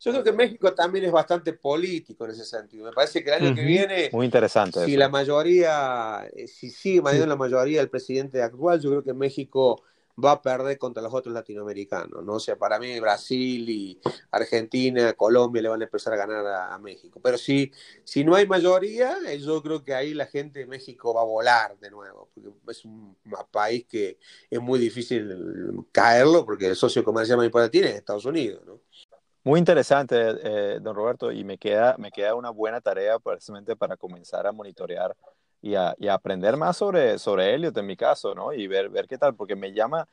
[0.00, 2.86] Yo creo que México también es bastante político en ese sentido.
[2.86, 4.84] Me parece que el año que viene Muy interesante.
[4.84, 4.98] si eso.
[4.98, 9.82] la mayoría, eh, si sigue manteniendo la mayoría del presidente actual, yo creo que México
[10.22, 12.34] va a perder contra los otros latinoamericanos, ¿no?
[12.34, 14.00] O sea, para mí Brasil y
[14.30, 17.20] Argentina, Colombia le van a empezar a ganar a, a México.
[17.22, 17.70] Pero si,
[18.04, 21.24] si no hay mayoría, eh, yo creo que ahí la gente de México va a
[21.24, 23.16] volar de nuevo, porque es un
[23.50, 24.18] país que
[24.50, 28.80] es muy difícil caerlo, porque el socio comercial más importante tiene es Estados Unidos, ¿no?
[29.44, 33.96] Muy interesante, eh, don Roberto, y me queda, me queda una buena tarea precisamente para
[33.96, 35.16] comenzar a monitorear
[35.60, 38.52] y a, y a aprender más sobre, sobre Elliot en mi caso, ¿no?
[38.52, 40.06] Y ver, ver qué tal, porque me llama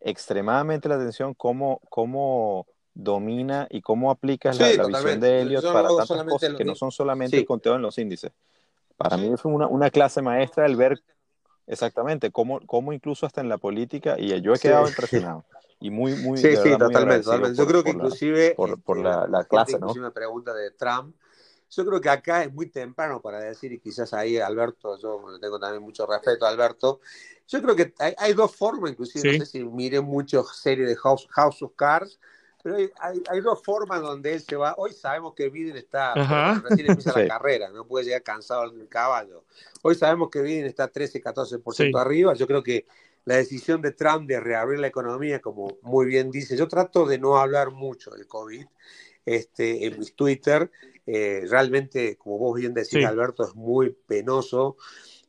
[0.00, 5.64] extremadamente la atención cómo, cómo domina y cómo aplicas Sí, la, la visión de Elliot
[5.64, 7.40] no para tantas cosas que no son solamente Sí.
[7.40, 8.32] el conteo en los índices.
[8.96, 9.28] Para Sí.
[9.28, 11.00] mí fue una, una clase maestra el ver
[11.66, 15.44] exactamente cómo, cómo incluso hasta en la política, y yo he quedado impresionado.
[15.80, 17.56] Y muy, muy, Sí, sí, verdad, totalmente, totalmente.
[17.58, 19.94] Yo por- creo que por la- inclusive por- por este, la- la clase, ¿no?
[19.94, 21.14] me pregunta de Trump.
[21.70, 25.38] Yo creo que acá es muy temprano para decir, y quizás ahí Alberto, yo le
[25.38, 27.00] tengo también mucho respeto a Alberto.
[27.46, 29.38] Yo creo que hay, hay dos formas, inclusive, Sí.
[29.38, 32.18] no sé si miré mucho series de House, House of Cards,
[32.62, 34.74] pero hay, hay, hay dos formas donde él se va.
[34.78, 36.60] Hoy sabemos que Biden está, Ajá.
[36.64, 37.20] recién empieza Sí.
[37.20, 39.44] la carrera, no puede llegar cansado del caballo.
[39.82, 42.02] Hoy sabemos que Biden está 13, 14% Sí.
[42.02, 42.34] arriba.
[42.34, 42.86] Yo creo que
[43.24, 47.18] la decisión de Trump de reabrir la economía, como muy bien dice, yo trato de
[47.18, 48.66] no hablar mucho del COVID
[49.26, 50.70] este, en mis Twitter.
[51.10, 53.04] Eh, realmente, como vos bien decís, Sí.
[53.04, 54.76] Alberto, es muy penoso.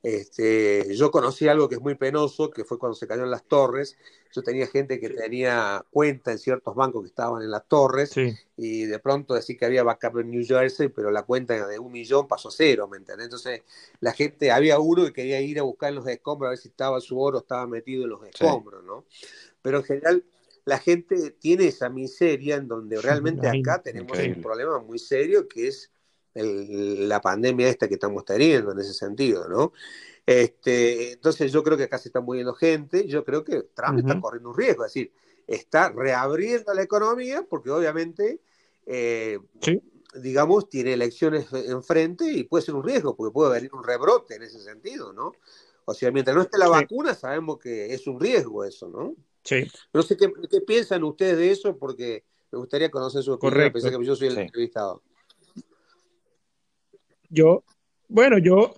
[0.04, 3.98] Este, yo conocí algo que es muy penoso, que fue cuando se cayeron las torres.
[4.34, 8.14] Yo tenía gente que tenía cuenta en ciertos bancos que estaban en las torres
[8.58, 11.92] y de pronto decir que había backup en New Jersey, pero la cuenta de un
[11.92, 13.26] millón pasó a cero, ¿me entiendes?
[13.26, 13.62] Entonces
[14.02, 16.68] la gente, había uno que quería ir a buscar en los escombros a ver si
[16.68, 19.06] estaba su oro, estaba metido en los escombros, ¿no?
[19.62, 20.24] Pero en general
[20.70, 25.68] la gente tiene esa miseria en donde realmente acá tenemos un problema muy serio que
[25.68, 25.92] es
[26.36, 29.74] la pandemia esta que estamos teniendo en ese sentido, ¿no?
[30.26, 34.22] Este, entonces yo creo que acá se está muriendo gente, yo creo que Trump está
[34.22, 35.12] corriendo un riesgo, es decir,
[35.48, 38.40] está reabriendo la economía porque obviamente,
[38.86, 39.40] eh,
[40.22, 44.44] digamos, tiene elecciones enfrente y puede ser un riesgo porque puede venir un rebrote en
[44.44, 45.32] ese sentido, ¿no?
[45.86, 49.16] O sea, mientras no esté la vacuna sabemos que es un riesgo eso, ¿no?
[49.44, 49.68] Sí.
[49.94, 50.30] No sé qué,
[50.66, 54.00] piensan ustedes de eso porque me gustaría conocer su opinión, Correcto.
[54.00, 55.02] que yo soy el entrevistado.
[57.30, 57.64] Yo,
[58.08, 58.74] bueno, yo,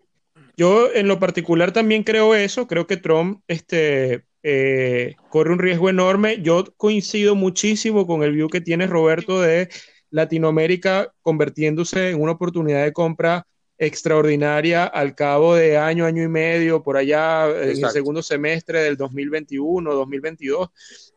[0.58, 5.90] yo en lo particular también creo eso, creo que Trump este, eh, corre un riesgo
[5.90, 6.42] enorme.
[6.42, 9.70] Yo coincido muchísimo con el view que tiene Roberto de
[10.10, 13.48] Latinoamérica convirtiéndose en una oportunidad de compra
[13.82, 18.96] extraordinaria al cabo de año, año y medio, por allá en el segundo semestre del
[18.96, 20.70] 2021, 2022.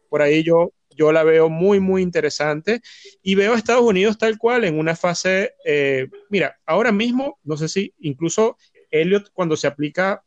[0.09, 2.81] Por ahí yo yo la veo muy, muy interesante.
[3.23, 7.57] Y veo a Estados Unidos tal cual en una fase, eh, mira, ahora mismo, no
[7.57, 8.57] sé si incluso
[8.91, 10.25] Elliot cuando se aplica,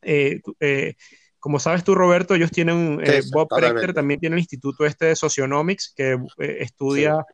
[0.00, 0.94] eh, eh,
[1.38, 3.00] como sabes tú, Roberto, ellos tienen,
[3.32, 7.24] Bob Prechter también tiene el instituto este de Socionomics que estudia...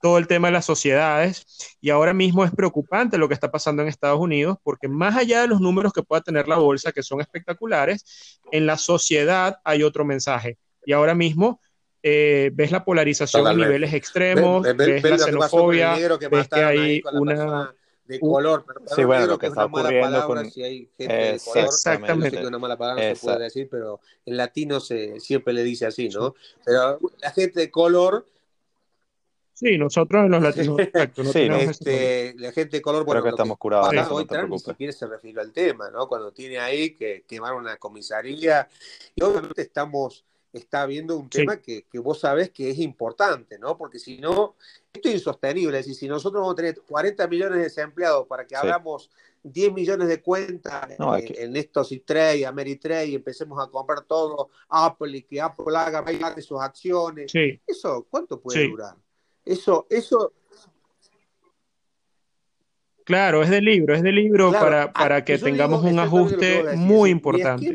[0.00, 3.82] todo el tema de las sociedades y ahora mismo es preocupante lo que está pasando
[3.82, 7.02] en Estados Unidos porque más allá de los números que pueda tener la bolsa, que
[7.02, 10.58] son espectaculares, en la sociedad hay otro mensaje.
[10.84, 11.60] Y ahora mismo
[12.02, 15.96] eh, ves la polarización a niveles extremos, ves, la xenofobia,
[16.30, 17.74] ves que hay una...
[18.04, 18.64] De color,
[18.96, 20.50] sí, bueno, lo que, está ocurriendo con...
[20.50, 22.46] Si hay gente de color, exactamente.
[22.46, 26.08] una mala palabra no se puede decir, pero en latino se, siempre le dice así,
[26.08, 26.34] ¿no?
[26.64, 28.26] Pero la gente de color
[29.58, 33.32] Sí, nosotros en los latinos, exacto, no sí, este, la gente de color, bueno, Creo
[33.32, 33.88] que estamos curados.
[33.88, 36.06] Para hoy no ni siquiera se refirió al tema, ¿no?
[36.06, 38.68] Cuando tiene ahí que quemar una comisaría,
[39.16, 43.76] y obviamente estamos está viendo un tema que, vos sabés que es importante, ¿no?
[43.76, 44.54] Porque si no,
[44.92, 45.76] esto es insostenible.
[45.78, 49.10] Es decir, si nosotros vamos a tener 40 millones de desempleados para que hagamos
[49.42, 50.88] 10 millones de cuentas
[51.18, 56.34] en, estos e-trade, Ameritrade, y empecemos a comprar todo Apple y que Apple haga bailar
[56.36, 57.32] de sus acciones,
[57.66, 58.94] ¿eso cuánto puede durar?
[59.48, 60.34] Eso, eso,
[63.08, 67.74] Claro, es de libro, es de libro para, para que tengamos un ajuste muy importante.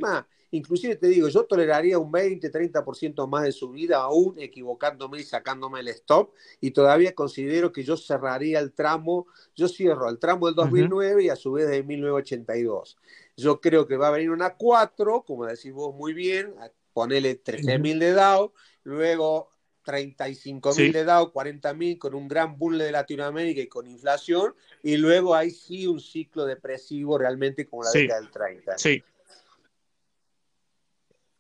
[0.52, 5.80] Inclusive te digo, yo toleraría un 20, 30% más de subida, aún equivocándome y sacándome
[5.80, 10.54] el stop, y todavía considero que yo cerraría el tramo, yo cierro el tramo del
[10.54, 13.00] 2009 y a su vez de 1982.
[13.36, 16.54] Yo creo que va a venir una 4, como decís vos muy bien,
[16.94, 18.54] ponele 13.000 de DAO,
[18.84, 19.50] luego
[19.84, 24.56] 35 mil de DAO, 40 mil con un gran bull de Latinoamérica y con inflación,
[24.82, 28.78] y luego hay sí un ciclo depresivo realmente como la década del 30.
[28.78, 29.04] Sí.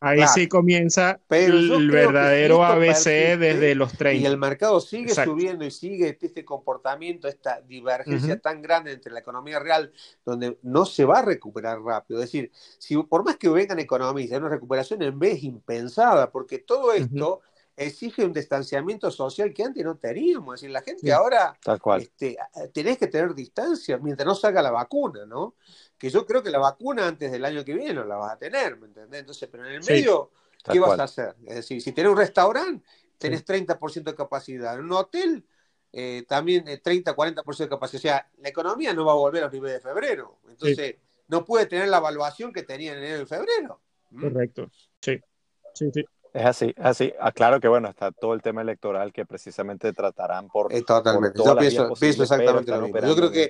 [0.05, 4.21] Ahí sí comienza el verdadero ABC desde los 30.
[4.21, 9.21] Y el mercado sigue subiendo y sigue este comportamiento, esta divergencia tan grande entre la
[9.21, 9.93] economía real,
[10.25, 12.19] donde no se va a recuperar rápido.
[12.19, 16.91] Es decir, si por más que vengan economistas, una recuperación en vez impensada, porque todo
[16.91, 17.39] esto
[17.75, 20.55] exige un distanciamiento social que antes no teníamos.
[20.55, 22.01] Es decir, la gente ahora Tal cual.
[22.01, 22.37] Este,
[22.73, 25.55] tenés que tener distancia mientras no salga la vacuna, ¿no?
[25.97, 28.37] Que yo creo que la vacuna antes del año que viene no la vas a
[28.37, 29.21] tener, ¿me entendés?
[29.21, 30.31] Entonces, pero en el medio,
[30.71, 31.35] ¿qué vas a hacer?
[31.45, 32.85] Es decir, si tenés un restaurante,
[33.17, 34.75] tenés 30% de capacidad.
[34.75, 35.45] En un hotel,
[35.91, 37.99] eh, también 30, eh, 40% de capacidad.
[37.99, 40.39] O sea, la economía no va a volver a los niveles de febrero.
[40.49, 40.97] Entonces,
[41.27, 43.81] no puede tener la evaluación que tenía en enero y febrero.
[44.11, 44.21] ¿Mm?
[44.21, 44.71] Correcto.
[44.99, 45.19] Sí.
[45.73, 46.05] Sí, sí.
[46.33, 47.13] Es así, es así.
[47.19, 50.73] Aclaro que bueno, está todo el tema electoral que precisamente tratarán por.
[50.73, 51.37] Eh, totalmente.
[51.37, 52.99] Yo pienso, exactamente lo mismo.
[53.01, 53.49] Yo creo que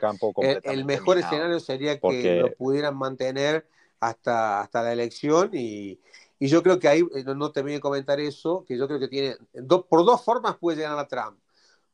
[0.64, 3.66] el, mejor escenario sería que lo pudieran mantener
[4.02, 5.98] hasta, hasta la elección y,
[6.40, 9.00] y yo creo que ahí, eh, no, te voy a comentar eso, que yo creo
[9.00, 11.40] que tiene, por dos formas puede llegar a Trump.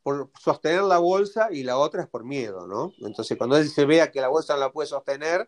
[0.02, 2.94] Por sostener la bolsa y la otra es por miedo, ¿no?
[3.06, 5.48] Entonces, cuando él se vea que la bolsa no la puede sostener,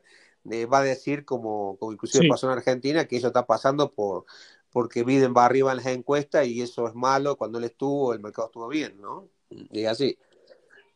[0.51, 4.25] eh, va a decir, como, como inclusive pasó en Argentina, que eso está pasando por,
[4.71, 7.35] porque Biden va arriba en las encuestas y eso es malo.
[7.35, 9.27] Cuando él estuvo, el mercado estuvo bien, ¿no?
[9.49, 10.17] Y así.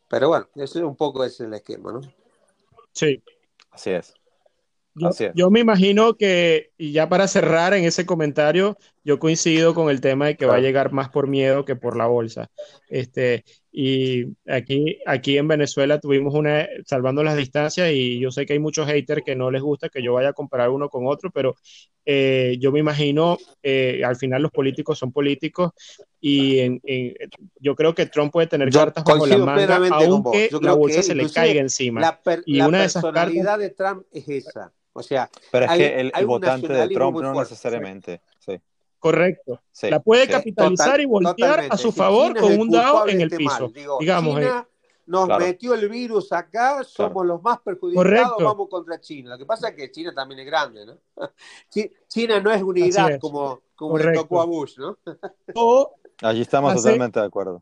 [0.07, 2.01] Pero bueno, ese es un poco ese el esquema, ¿no?
[2.93, 3.21] Sí.
[3.71, 4.13] Así es.
[5.33, 10.01] Yo, me imagino que, y ya para cerrar en ese comentario, yo coincido con el
[10.01, 12.49] tema de que va a llegar más por miedo que por la bolsa.
[12.89, 18.53] Este, y aquí, aquí en Venezuela tuvimos una, salvando las distancias, y yo sé que
[18.53, 21.29] hay muchos haters que no les gusta que yo vaya a comparar uno con otro,
[21.29, 21.55] pero
[22.03, 25.71] eh, yo me imagino, eh, al final los políticos son políticos,
[26.19, 26.81] y
[27.59, 31.29] yo creo que Trump puede tener cartas bajo la manga, aunque la bolsa se le
[31.29, 32.19] caiga encima.
[32.47, 34.73] y una de esas personalidad de Trump es esa.
[34.97, 38.21] O sea, pero es que el, votante de Trump no necesariamente.
[39.05, 39.11] Sí.
[39.11, 39.61] Correcto.
[39.83, 43.71] la puede capitalizar y voltear a su favor con un dado en el este piso.
[43.99, 44.73] digamos, China eh.
[45.05, 49.31] nos metió el virus acá, somos los más perjudicados, vamos contra China.
[49.31, 50.97] Lo que pasa es que China también es grande, ¿no?
[52.07, 54.97] China no es unidad como, como le tocó a Bush, ¿no?
[56.23, 57.61] Allí estamos totalmente de acuerdo.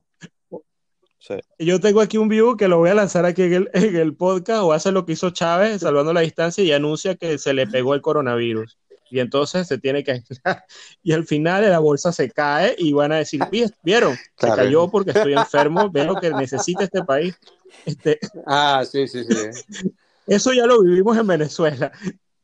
[1.20, 1.36] Sí.
[1.60, 4.16] Yo tengo aquí un view que lo voy a lanzar aquí en el, en el
[4.16, 7.68] podcast o hace lo que hizo Chávez, salvando la distancia, y anuncia que se le
[7.68, 8.78] pegó el coronavirus
[9.14, 10.66] y entonces se tiene que aislar.
[11.04, 13.42] Y al final la bolsa se cae y van a decir,
[13.84, 14.18] ¿vieron?
[14.40, 17.38] Se cayó porque estoy enfermo, veo lo que necesita este país.
[17.86, 18.18] Este,
[18.48, 19.94] ah, sí, sí, sí.
[20.26, 21.92] Eso ya lo vivimos en Venezuela.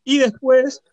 [0.03, 0.83] Y después,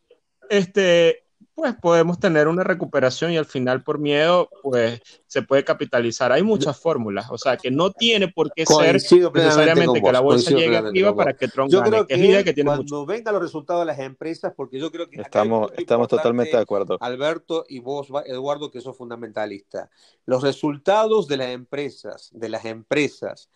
[0.48, 1.26] este,
[1.56, 6.30] pues podemos tener una recuperación y al final por miedo, pues se puede capitalizar.
[6.30, 8.96] Hay muchas fórmulas, o sea que no tiene por qué ser
[9.32, 13.42] necesariamente que la bolsa llegue arriba para que Trump yo Creo que, cuando vengan los
[13.42, 16.98] resultados de las empresas, porque yo creo que estamos, estamos totalmente de acuerdo.
[17.00, 19.88] Alberto y vos, Eduardo, que sos fundamentalista.
[20.26, 23.48] Los resultados de las empresas, de las empresas,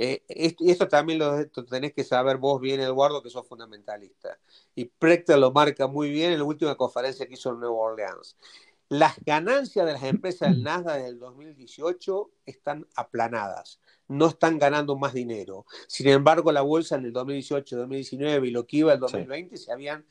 [0.00, 4.38] eh, y esto también lo, tenés que saber vos bien, Eduardo, que sos fundamentalista.
[4.76, 8.36] Y Prechter lo marca muy bien en la última conferencia que hizo en Nueva Orleans.
[8.88, 15.12] Las ganancias de las empresas del Nasdaq del 2018 están aplanadas, no están ganando más
[15.12, 15.66] dinero.
[15.88, 19.72] Sin embargo, la bolsa en el 2018, 2019 y lo que iba el 2020 se
[19.72, 20.06] habían,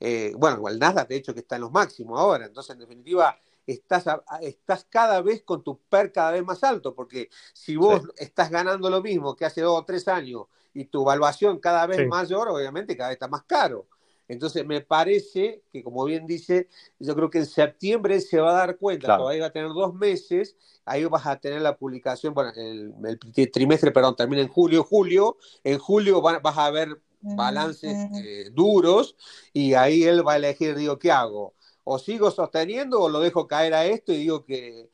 [0.00, 2.44] eh, bueno, el Nasdaq de hecho que está en los máximos ahora.
[2.44, 3.40] Entonces, en definitiva,
[3.72, 4.04] estás,
[4.40, 8.90] estás cada vez con tu PER cada vez más alto, porque si vos estás ganando
[8.90, 10.44] lo mismo que hace dos o tres años
[10.74, 13.86] y tu evaluación cada vez mayor, obviamente cada vez está más caro.
[14.28, 16.68] Entonces me parece que, como bien dice,
[17.00, 19.92] yo creo que en septiembre se va a dar cuenta, todavía va a tener dos
[19.92, 23.18] meses, ahí vas a tener la publicación, bueno, el,
[23.50, 27.92] trimestre, perdón, termina en julio, julio, en julio vas a ver balances
[28.24, 29.16] eh, duros
[29.52, 31.54] y ahí él va a elegir, digo, ¿qué hago?
[31.84, 34.90] O sigo sosteniendo o lo dejo caer a esto y digo que,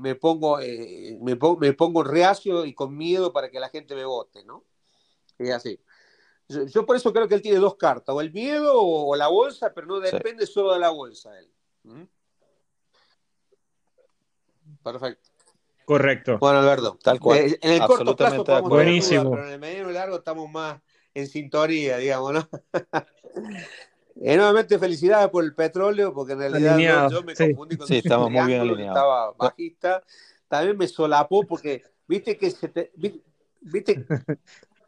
[0.00, 1.36] me pongo eh, me,
[1.72, 4.64] pongo reacio y con miedo para que la gente me vote, ¿no?
[5.36, 5.80] Es así.
[6.48, 9.72] Yo, por eso creo que él tiene dos cartas, o el miedo o, la bolsa,
[9.74, 11.50] pero no depende solo de la bolsa él.
[11.84, 12.02] ¿Mm?
[14.82, 15.30] Perfecto.
[15.84, 16.38] Correcto.
[16.38, 17.38] Bueno, Alberto, tal cual.
[17.38, 19.30] Eh, en el corto plazo podemos Buenísimo.
[19.30, 20.80] pero en el medio y largo estamos más
[21.14, 22.48] en sintonía, digamos, ¿no?
[24.20, 28.46] Enormemente felicidades por el petróleo, porque en realidad yo me confundí con sí, estamos muy
[28.46, 28.96] bien alineados.
[28.96, 30.04] estaba bajista.
[30.48, 32.92] También me solapó porque, viste que se te.
[33.60, 34.04] Viste...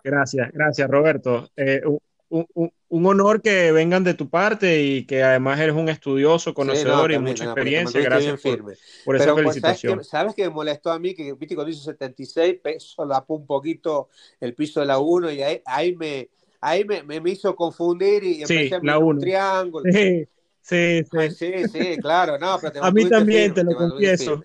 [0.04, 1.50] Gracias, gracias, Roberto.
[1.56, 1.82] Eh,
[2.28, 6.54] un, un, un, honor que vengan de tu parte y que además eres un estudioso,
[6.54, 8.00] conocedor y mucha experiencia.
[8.00, 8.62] Gracias por,
[9.04, 10.04] por, esa Pero, pues, felicitación.
[10.04, 11.12] ¿sabes, qué, me molestó a mí?
[11.12, 14.08] Que viste cuando hizo 76, solapó un poquito
[14.38, 18.42] el piso de la 1 y ahí, ahí me ahí me, me, hizo confundir y
[18.42, 19.90] empecé a mirar un triángulo.
[19.90, 20.26] Sí,
[20.60, 21.30] sí, sí.
[21.30, 24.42] sí, sí, claro, no, pero te A mí también, te lo confieso.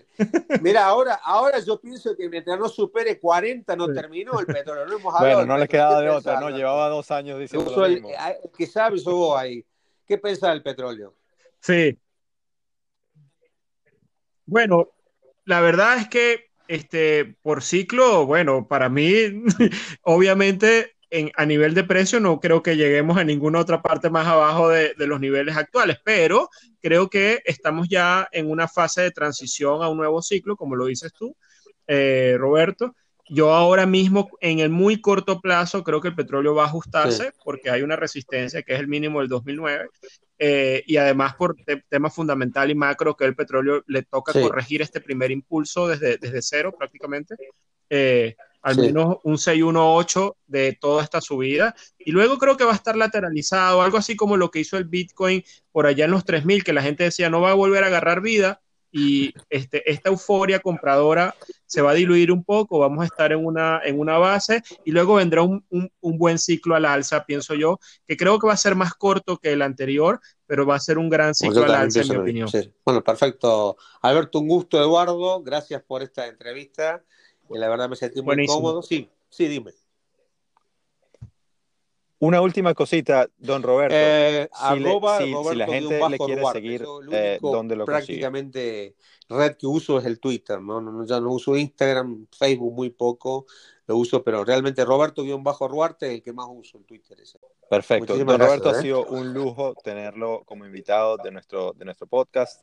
[0.60, 4.86] Mira, ahora, ahora yo pienso que mientras no supere 40 no terminó el petróleo.
[4.86, 6.50] No hemos bueno, no le quedaba de otra, ¿no?
[6.50, 8.10] Llevaba dos años diciendo lo mismo.
[8.56, 9.64] ¿Qué sabes vos ahí?
[10.06, 11.14] ¿Qué pensás del petróleo?
[11.60, 11.98] Sí.
[14.46, 14.90] Bueno,
[15.44, 19.12] la verdad es que este, por ciclo, bueno, para mí,
[20.02, 20.91] obviamente
[21.36, 24.94] a nivel de precio no creo que lleguemos a ninguna otra parte más abajo de,
[24.96, 26.48] los niveles actuales, pero
[26.80, 30.86] creo que estamos ya en una fase de transición a un nuevo ciclo, como lo
[30.86, 31.36] dices tú,
[31.86, 32.94] eh, Roberto.
[33.28, 37.32] Yo ahora mismo, en el muy corto plazo, creo que el petróleo va a ajustarse
[37.44, 39.88] porque hay una resistencia que es el mínimo del 2009
[40.38, 41.56] eh, y además por
[41.88, 46.42] tema fundamental y macro que el petróleo le toca corregir este primer impulso desde, desde
[46.42, 47.36] cero prácticamente.
[47.88, 51.74] Eh, al menos un 618 de toda esta subida.
[51.98, 54.84] Y luego creo que va a estar lateralizado, algo así como lo que hizo el
[54.84, 57.88] Bitcoin por allá en los 3000, que la gente decía no va a volver a
[57.88, 58.60] agarrar vida.
[58.94, 61.34] Y este, esta euforia compradora
[61.64, 64.90] se va a diluir un poco, vamos a estar en una, en una base y
[64.90, 68.58] luego vendrá un, un, buen ciclo al alza, pienso yo, que creo que va a
[68.58, 72.02] ser más corto que el anterior, pero va a ser un gran ciclo al alza,
[72.02, 72.50] en mi opinión.
[72.84, 73.78] Bueno, perfecto.
[74.02, 75.42] Alberto, un gusto, Eduardo.
[75.42, 77.02] Gracias por esta entrevista
[77.58, 78.82] la verdad me sentí muy cómodo.
[78.82, 79.72] Sí, sí, dime.
[82.18, 83.96] Una última cosita, don Roberto.
[83.98, 86.60] Eh, si, arroba le, si, Roberto si la gente le quiere Duarte.
[86.60, 88.20] seguir, eh, ¿dónde lo consigue?
[88.20, 88.94] prácticamente
[89.28, 90.80] red que uso es el Twitter, ¿no?
[90.80, 93.46] No, no, ya no uso Instagram, Facebook muy poco,
[93.86, 97.18] lo uso, pero realmente Roberto-Ruarte es el que más uso en Twitter.
[97.20, 97.40] ese.
[97.68, 98.12] Perfecto.
[98.12, 98.82] Muchísimas Don Roberto, gracias, ha ¿eh?
[98.82, 102.62] sido un lujo tenerlo como invitado de nuestro, de nuestro podcast.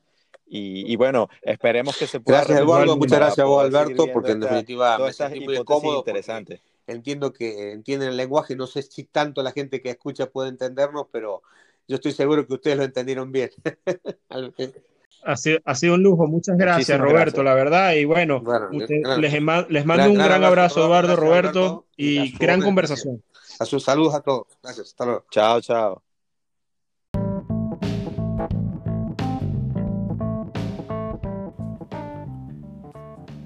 [0.52, 2.98] Y, y bueno, esperemos que se pueda Gracias, Eduardo.
[2.98, 5.96] Muchas gracias a vos, Alberto, porque en esta- definitiva me todas estas sentí muy cómodo.
[5.98, 6.62] porque interesantes.
[6.88, 11.06] Entiendo que entienden el lenguaje, no sé si tanto la gente que escucha puede entendernos,
[11.12, 11.44] pero
[11.88, 13.52] yo estoy seguro que ustedes lo entendieron bien.
[15.24, 16.28] Ha sido, ha sido un lujo.
[16.28, 17.46] Muchas gracias, Muchísimas Roberto, gracias.
[17.46, 17.94] la verdad.
[17.96, 19.68] Y bueno, Bueno, usted- gran- les, les mando
[20.04, 23.24] gran- un gran gran abrazo, abrazo, Eduardo, gracias, Roberto, Alberto, y gran conversación.
[23.60, 24.48] A sus saludos a todos.
[24.64, 24.88] Gracias.
[24.88, 25.26] Hasta luego.
[25.30, 26.02] Chao, chao.